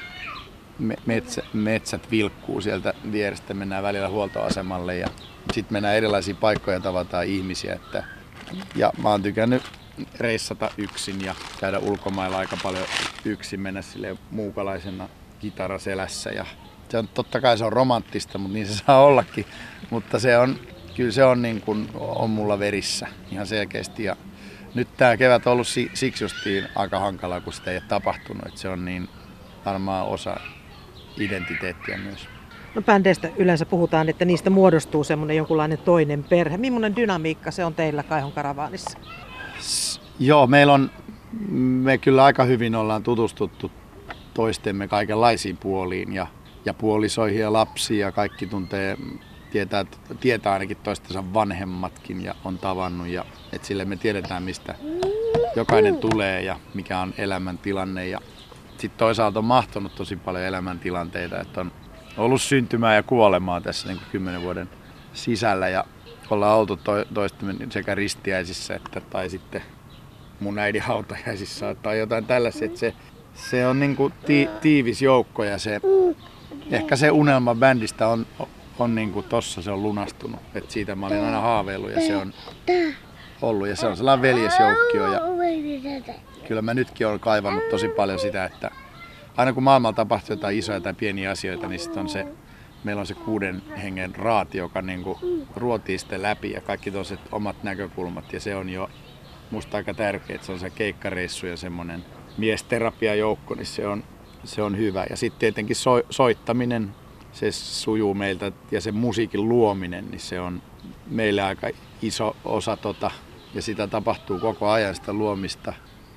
metsä, 1.05 1.43
metsät 1.53 2.12
vilkkuu 2.12 2.62
sieltä 2.62 2.93
vierestä. 3.12 3.53
Mennään 3.53 3.83
välillä 3.83 4.09
huoltoasemalle 4.09 4.97
ja 4.97 5.07
sitten 5.53 5.73
mennään 5.73 5.95
erilaisiin 5.95 6.38
paikkoja 6.38 6.79
tavataan 6.79 7.25
ihmisiä. 7.25 7.73
Että, 7.73 8.03
ja 8.75 8.93
mä 9.03 9.09
oon 9.09 9.23
tykännyt 9.23 9.63
reissata 10.19 10.71
yksin 10.77 11.21
ja 11.21 11.36
käydä 11.59 11.79
ulkomailla 11.79 12.38
aika 12.38 12.57
paljon 12.63 12.86
yksin, 13.25 13.59
mennä 13.59 13.81
sille 13.81 14.17
muukalaisena 14.31 15.09
kitaraselässä 15.39 16.29
ja 16.29 16.45
se 16.93 16.97
on, 16.97 17.07
totta 17.07 17.41
kai 17.41 17.57
se 17.57 17.65
on 17.65 17.73
romanttista, 17.73 18.38
mutta 18.38 18.53
niin 18.53 18.67
se 18.67 18.73
saa 18.73 19.03
ollakin. 19.03 19.45
Mutta 19.89 20.19
se 20.19 20.38
on, 20.38 20.59
kyllä 20.95 21.12
se 21.12 21.23
on, 21.23 21.41
niin 21.41 21.62
kuin, 21.62 21.89
on 21.95 22.29
mulla 22.29 22.59
verissä 22.59 23.07
ihan 23.31 23.47
selkeästi. 23.47 24.03
Ja 24.03 24.15
nyt 24.73 24.88
tämä 24.97 25.17
kevät 25.17 25.47
on 25.47 25.53
ollut 25.53 25.67
siksi 25.93 26.23
justiin 26.23 26.67
aika 26.75 26.99
hankalaa, 26.99 27.41
kun 27.41 27.53
sitä 27.53 27.71
ei 27.71 27.77
ole 27.77 27.83
tapahtunut. 27.88 28.45
Että 28.45 28.59
se 28.59 28.69
on 28.69 28.86
niin 28.86 29.09
varmaan 29.65 30.05
osa 30.05 30.38
identiteettiä 31.17 31.97
myös. 31.97 32.28
No 32.76 32.82
bändeistä 32.82 33.30
yleensä 33.38 33.65
puhutaan, 33.65 34.10
että 34.10 34.26
niistä 34.26 34.49
muodostuu 34.49 35.04
semmoinen 35.04 35.38
jonkunlainen 35.38 35.78
toinen 35.78 36.23
perhe. 36.23 36.58
Millainen 36.58 36.95
dynamiikka 36.95 37.52
se 37.52 37.65
on 37.65 37.73
teillä 37.73 38.04
Kaihon 38.04 38.32
karavaanissa? 38.32 38.97
S- 39.60 40.02
joo, 40.19 40.47
meillä 40.47 40.73
on, 40.73 40.91
me 41.52 41.97
kyllä 41.97 42.23
aika 42.23 42.43
hyvin 42.43 42.76
ollaan 42.76 43.04
tutustuttu 43.04 43.71
toistemme 44.34 44.88
kaikenlaisiin 44.88 45.58
puoliin 45.58 46.13
ja, 46.13 46.28
ja 46.65 46.73
puolisoihin 46.73 47.39
ja 47.39 47.54
lapsiin 47.54 47.99
ja 47.99 48.12
kaikki 48.12 48.47
tuntee, 48.47 48.97
tietää, 49.52 49.86
tietää 50.19 50.54
ainakin 50.54 50.78
toistensa 50.78 51.34
vanhemmatkin 51.34 52.23
ja 52.23 52.36
on 52.43 52.58
tavannut 52.58 53.08
ja 53.08 53.26
et 53.52 53.65
sille 53.65 53.86
me 53.86 53.95
tiedetään 53.95 54.43
mistä 54.43 54.76
jokainen 55.56 55.97
tulee 55.97 56.41
ja 56.41 56.60
mikä 56.73 56.99
on 56.99 57.13
elämäntilanne 57.17 58.08
ja 58.08 58.19
sitten 58.81 58.97
toisaalta 58.97 59.39
on 59.39 59.45
mahtunut 59.45 59.95
tosi 59.95 60.15
paljon 60.15 60.43
elämäntilanteita, 60.43 61.41
että 61.41 61.62
on 61.62 61.71
ollut 62.17 62.41
syntymää 62.41 62.95
ja 62.95 63.03
kuolemaa 63.03 63.62
tässä 63.62 63.88
niin 63.88 63.99
kymmenen 64.12 64.41
vuoden 64.41 64.69
sisällä 65.13 65.69
ja 65.69 65.86
ollaan 66.29 66.57
oltu 66.57 66.77
to, 66.77 67.05
toistemme 67.13 67.55
sekä 67.69 67.95
ristiäisissä 67.95 68.75
että 68.75 69.01
tai 69.01 69.29
sitten 69.29 69.62
mun 70.39 70.59
äidin 70.59 70.81
hautajaisissa 70.81 71.75
tai 71.75 71.99
jotain 71.99 72.25
tällaisia, 72.25 72.65
että 72.65 72.79
se, 72.79 72.93
se 73.33 73.67
on 73.67 73.79
niin 73.79 73.95
kuin 73.95 74.13
ti, 74.25 74.49
tiivis 74.62 75.01
joukko 75.01 75.43
ja 75.43 75.57
se, 75.57 75.81
ehkä 76.71 76.95
se 76.95 77.12
unelma 77.12 77.55
bändistä 77.55 78.07
on, 78.07 78.25
on 78.79 78.95
niin 78.95 79.12
kuin 79.12 79.25
tossa 79.25 79.62
se 79.62 79.71
on 79.71 79.83
lunastunut. 79.83 80.39
Et 80.55 80.71
siitä 80.71 80.95
mä 80.95 81.07
olin 81.07 81.23
aina 81.23 81.41
haaveillut 81.41 81.91
ja 81.91 82.01
se 82.01 82.15
on 82.15 82.33
ollut 83.41 83.67
ja 83.67 83.75
se 83.75 83.88
on 83.88 83.97
sellainen 83.97 84.21
veljesjoukkio 84.21 85.13
ja 85.13 85.21
kyllä 86.47 86.62
mä 86.62 86.73
nytkin 86.73 87.08
olen 87.08 87.19
kaivannut 87.19 87.69
tosi 87.69 87.89
paljon 87.89 88.19
sitä, 88.19 88.45
että 88.45 88.71
aina 89.38 89.53
kun 89.53 89.63
maailmalla 89.63 89.95
tapahtuu 89.95 90.36
jotain 90.36 90.58
isoja 90.58 90.82
tai 90.82 90.93
pieniä 90.93 91.32
asioita, 91.32 91.67
niin 91.67 91.79
sitten 91.79 91.99
on 91.99 92.10
se, 92.10 92.25
meillä 92.84 92.99
on 92.99 93.06
se 93.06 93.13
kuuden 93.13 93.62
hengen 93.84 94.15
raati, 94.15 94.58
joka 94.58 94.82
niin 94.82 95.03
kuin 95.03 95.17
ruotii 95.56 95.97
sitten 95.97 96.21
läpi 96.21 96.51
ja 96.51 96.62
kaikki 96.62 96.91
toiset 96.91 97.19
omat 97.32 97.63
näkökulmat. 97.63 98.34
Ja 98.34 98.39
se 98.39 98.56
on 98.56 98.69
jo 98.69 98.89
musta 99.51 99.77
aika 99.77 99.93
tärkeää, 99.93 100.36
että 100.36 100.45
se 100.47 100.51
on 100.51 100.60
se 100.60 100.69
keikkareissu 100.69 101.47
ja 101.47 101.58
semmoinen 101.58 102.06
miesterapiajoukko, 102.38 103.56
niin 103.56 103.65
se 103.65 103.88
on, 103.88 104.03
se 104.43 104.62
on 104.62 104.77
hyvä. 104.77 105.06
Ja 105.10 105.17
sitten 105.17 105.39
tietenkin 105.39 105.75
so, 105.75 106.01
soittaminen, 106.10 106.95
se 107.32 107.51
sujuu 107.51 108.13
meiltä 108.13 108.51
ja 108.71 108.82
se 108.82 108.91
musiikin 108.91 109.49
luominen, 109.49 110.12
niin 110.12 110.19
se 110.19 110.39
on 110.39 110.62
meille 111.08 111.41
aika 111.41 111.69
iso 112.01 112.36
osa 112.45 112.77
tota, 112.77 113.12
ja 113.53 113.62
sitä 113.62 113.88
tapahtuu 113.88 114.39
koko 114.39 114.69
ajan 114.69 114.95
sitä 114.95 115.13
luomista 115.13 115.73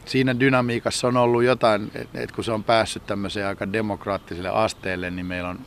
siinä 0.07 0.41
dynamiikassa 0.41 1.09
on 1.09 1.17
ollut 1.17 1.45
jotain, 1.45 1.91
että 1.95 2.35
kun 2.35 2.45
se 2.45 2.53
on 2.53 2.65
päässyt 2.65 3.07
tämmöiseen 3.07 3.47
aika 3.47 3.73
demokraattiselle 3.73 4.49
asteelle, 4.49 5.11
niin 5.11 5.27
meillä 5.27 5.49
on 5.49 5.59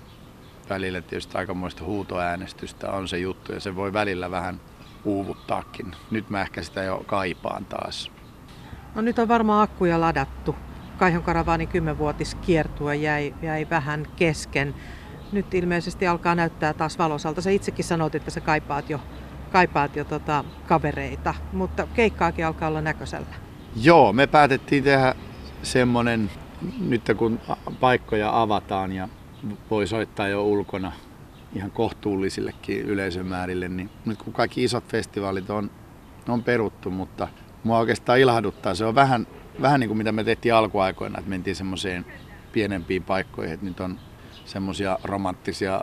välillä 0.69 1.01
tietysti 1.01 1.37
aikamoista 1.37 1.83
huutoäänestystä 1.83 2.91
on 2.91 3.07
se 3.07 3.17
juttu 3.17 3.53
ja 3.53 3.59
se 3.59 3.75
voi 3.75 3.93
välillä 3.93 4.31
vähän 4.31 4.61
uuvuttaakin. 5.03 5.95
Nyt 6.11 6.29
mä 6.29 6.41
ehkä 6.41 6.61
sitä 6.61 6.83
jo 6.83 7.03
kaipaan 7.07 7.65
taas. 7.65 8.11
No 8.95 9.01
nyt 9.01 9.19
on 9.19 9.27
varmaan 9.27 9.63
akkuja 9.63 10.01
ladattu. 10.01 10.55
Kaihon 10.97 11.23
karavaanin 11.23 11.67
kymmenvuotiskiertue 11.67 12.95
jäi, 12.95 13.33
jäi 13.41 13.67
vähän 13.69 14.07
kesken. 14.15 14.75
Nyt 15.31 15.53
ilmeisesti 15.53 16.07
alkaa 16.07 16.35
näyttää 16.35 16.73
taas 16.73 16.97
valosalta. 16.97 17.41
Sä 17.41 17.49
itsekin 17.49 17.85
sanoit, 17.85 18.15
että 18.15 18.31
sä 18.31 18.41
kaipaat 18.41 18.89
jo, 18.89 19.01
kaipaat 19.51 19.95
jo 19.95 20.03
tota 20.03 20.43
kavereita, 20.67 21.33
mutta 21.53 21.87
keikkaakin 21.93 22.45
alkaa 22.45 22.69
olla 22.69 22.81
näköisellä. 22.81 23.48
Joo, 23.75 24.13
me 24.13 24.27
päätettiin 24.27 24.83
tehdä 24.83 25.15
semmonen, 25.63 26.31
nyt 26.79 27.01
kun 27.17 27.39
paikkoja 27.79 28.41
avataan 28.41 28.91
ja 28.91 29.09
voi 29.71 29.87
soittaa 29.87 30.27
jo 30.27 30.43
ulkona 30.43 30.91
ihan 31.55 31.71
kohtuullisillekin 31.71 32.81
yleisömäärille, 32.81 33.67
niin 33.67 33.89
nyt 34.05 34.23
kun 34.23 34.33
kaikki 34.33 34.63
isot 34.63 34.83
festivaalit 34.87 35.49
on, 35.49 35.71
on 36.27 36.43
peruttu, 36.43 36.89
mutta 36.89 37.27
mua 37.63 37.79
oikeastaan 37.79 38.19
ilahduttaa. 38.19 38.75
Se 38.75 38.85
on 38.85 38.95
vähän, 38.95 39.27
vähän 39.61 39.79
niin 39.79 39.87
kuin 39.87 39.97
mitä 39.97 40.11
me 40.11 40.23
tehtiin 40.23 40.53
alkuaikoina, 40.53 41.19
että 41.19 41.29
mentiin 41.29 41.55
semmoiseen 41.55 42.05
pienempiin 42.51 43.03
paikkoihin, 43.03 43.53
että 43.53 43.65
nyt 43.65 43.79
on 43.79 43.99
semmoisia 44.45 44.99
romanttisia 45.03 45.81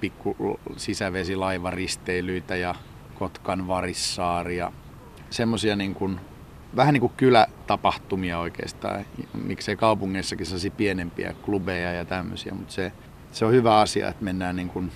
pikku 0.00 0.60
sisävesilaivaristeilyitä 0.76 2.56
ja 2.56 2.74
Kotkan 3.14 3.68
varissaaria. 3.68 4.72
Semmoisia 5.30 5.76
niin 5.76 5.94
kuin 5.94 6.20
vähän 6.76 6.92
niin 6.92 7.00
kuin 7.00 7.12
kylätapahtumia 7.16 8.38
oikeastaan. 8.38 9.04
Miksei 9.44 9.76
kaupungeissakin 9.76 10.46
sellaisia 10.46 10.70
pienempiä 10.70 11.34
klubeja 11.44 11.92
ja 11.92 12.04
tämmöisiä, 12.04 12.54
mutta 12.54 12.74
se, 12.74 12.92
se 13.32 13.44
on 13.44 13.52
hyvä 13.52 13.80
asia, 13.80 14.08
että 14.08 14.24
mennään, 14.24 14.56
niin 14.56 14.68
kuin, 14.68 14.92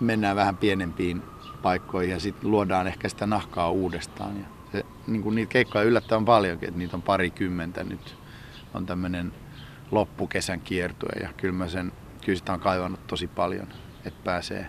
mennään 0.00 0.36
vähän 0.36 0.56
pienempiin 0.56 1.22
paikkoihin 1.62 2.10
ja 2.12 2.20
sitten 2.20 2.50
luodaan 2.50 2.86
ehkä 2.86 3.08
sitä 3.08 3.26
nahkaa 3.26 3.70
uudestaan. 3.70 4.36
Ja 4.36 4.44
se, 4.72 4.84
niin 5.06 5.22
kuin 5.22 5.34
niitä 5.34 5.50
keikkoja 5.50 5.84
yllättävän 5.84 6.24
paljonkin, 6.24 6.68
että 6.68 6.78
niitä 6.78 6.96
on 6.96 7.02
parikymmentä 7.02 7.84
nyt. 7.84 8.16
On 8.74 8.86
tämmöinen 8.86 9.32
loppukesän 9.90 10.60
kiertue 10.60 11.12
ja 11.22 11.28
kyllä 11.36 11.54
mä 11.54 11.68
sen, 11.68 11.92
kyllä 12.24 12.38
sitä 12.38 12.52
on 12.52 12.60
kaivannut 12.60 13.06
tosi 13.06 13.26
paljon, 13.26 13.66
että 14.04 14.20
pääsee, 14.24 14.66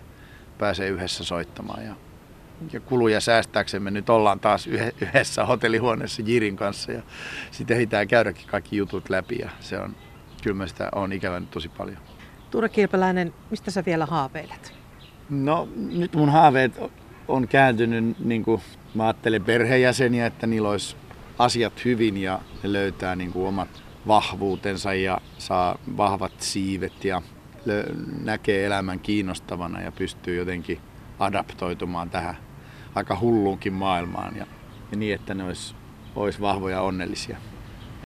pääsee 0.58 0.90
yhdessä 0.90 1.24
soittamaan. 1.24 1.86
Ja 1.86 1.96
ja 2.74 2.80
kuluja 2.80 3.22
säästääksemme 3.22 3.92
nyt 3.92 4.10
ollaan 4.10 4.40
taas 4.40 4.68
yhdessä 4.68 5.46
hotellihuoneessa 5.46 6.22
Jirin 6.26 6.56
kanssa 6.56 6.92
ja 6.92 7.02
sitten 7.52 7.76
ehditään 7.76 8.08
käydäkin 8.08 8.48
kaikki 8.48 8.78
jutut 8.78 9.10
läpi 9.10 9.38
ja 9.40 9.50
se 9.60 9.80
on, 9.80 9.96
kyllä 10.44 10.58
mä 10.58 10.68
sitä 10.68 10.90
on 10.96 11.14
ikävä 11.14 11.40
nyt 11.40 11.52
tosi 11.52 11.70
paljon. 11.70 11.98
Tuure 12.52 12.70
Kilpeläinen, 12.70 13.34
mistä 13.50 13.72
sä 13.72 13.84
vielä 13.86 14.06
haaveilet? 14.06 14.74
No 15.30 15.68
nyt 15.76 16.16
mun 16.16 16.30
haaveet 16.30 16.80
on 17.28 17.48
kääntynyt, 17.48 18.20
niin 18.20 18.44
kuin 18.44 18.62
mä 18.94 19.04
ajattelen 19.04 19.44
perheenjäseniä, 19.44 20.26
että 20.26 20.48
niillä 20.48 20.70
olisi 20.70 20.96
asiat 21.40 21.86
hyvin 21.86 22.18
ja 22.18 22.40
ne 22.64 22.74
löytää 22.74 23.16
niin 23.16 23.32
kuin 23.32 23.48
omat 23.48 23.84
vahvuutensa 24.08 24.94
ja 24.94 25.18
saa 25.38 25.78
vahvat 25.98 26.34
siivet 26.38 27.06
ja 27.06 27.22
näkee 28.24 28.66
elämän 28.66 29.00
kiinnostavana 29.00 29.82
ja 29.82 29.92
pystyy 29.92 30.36
jotenkin 30.36 30.80
adaptoitumaan 31.20 32.10
tähän 32.10 32.38
aika 32.96 33.18
hulluunkin 33.20 33.74
maailmaan 33.74 34.36
ja, 34.36 34.46
ja 34.92 34.98
niin, 34.98 35.16
että 35.16 35.34
ne 35.34 35.44
olisi, 35.44 35.76
olisi 36.16 36.42
vahvoja 36.42 36.82
onnellisia. 36.82 37.38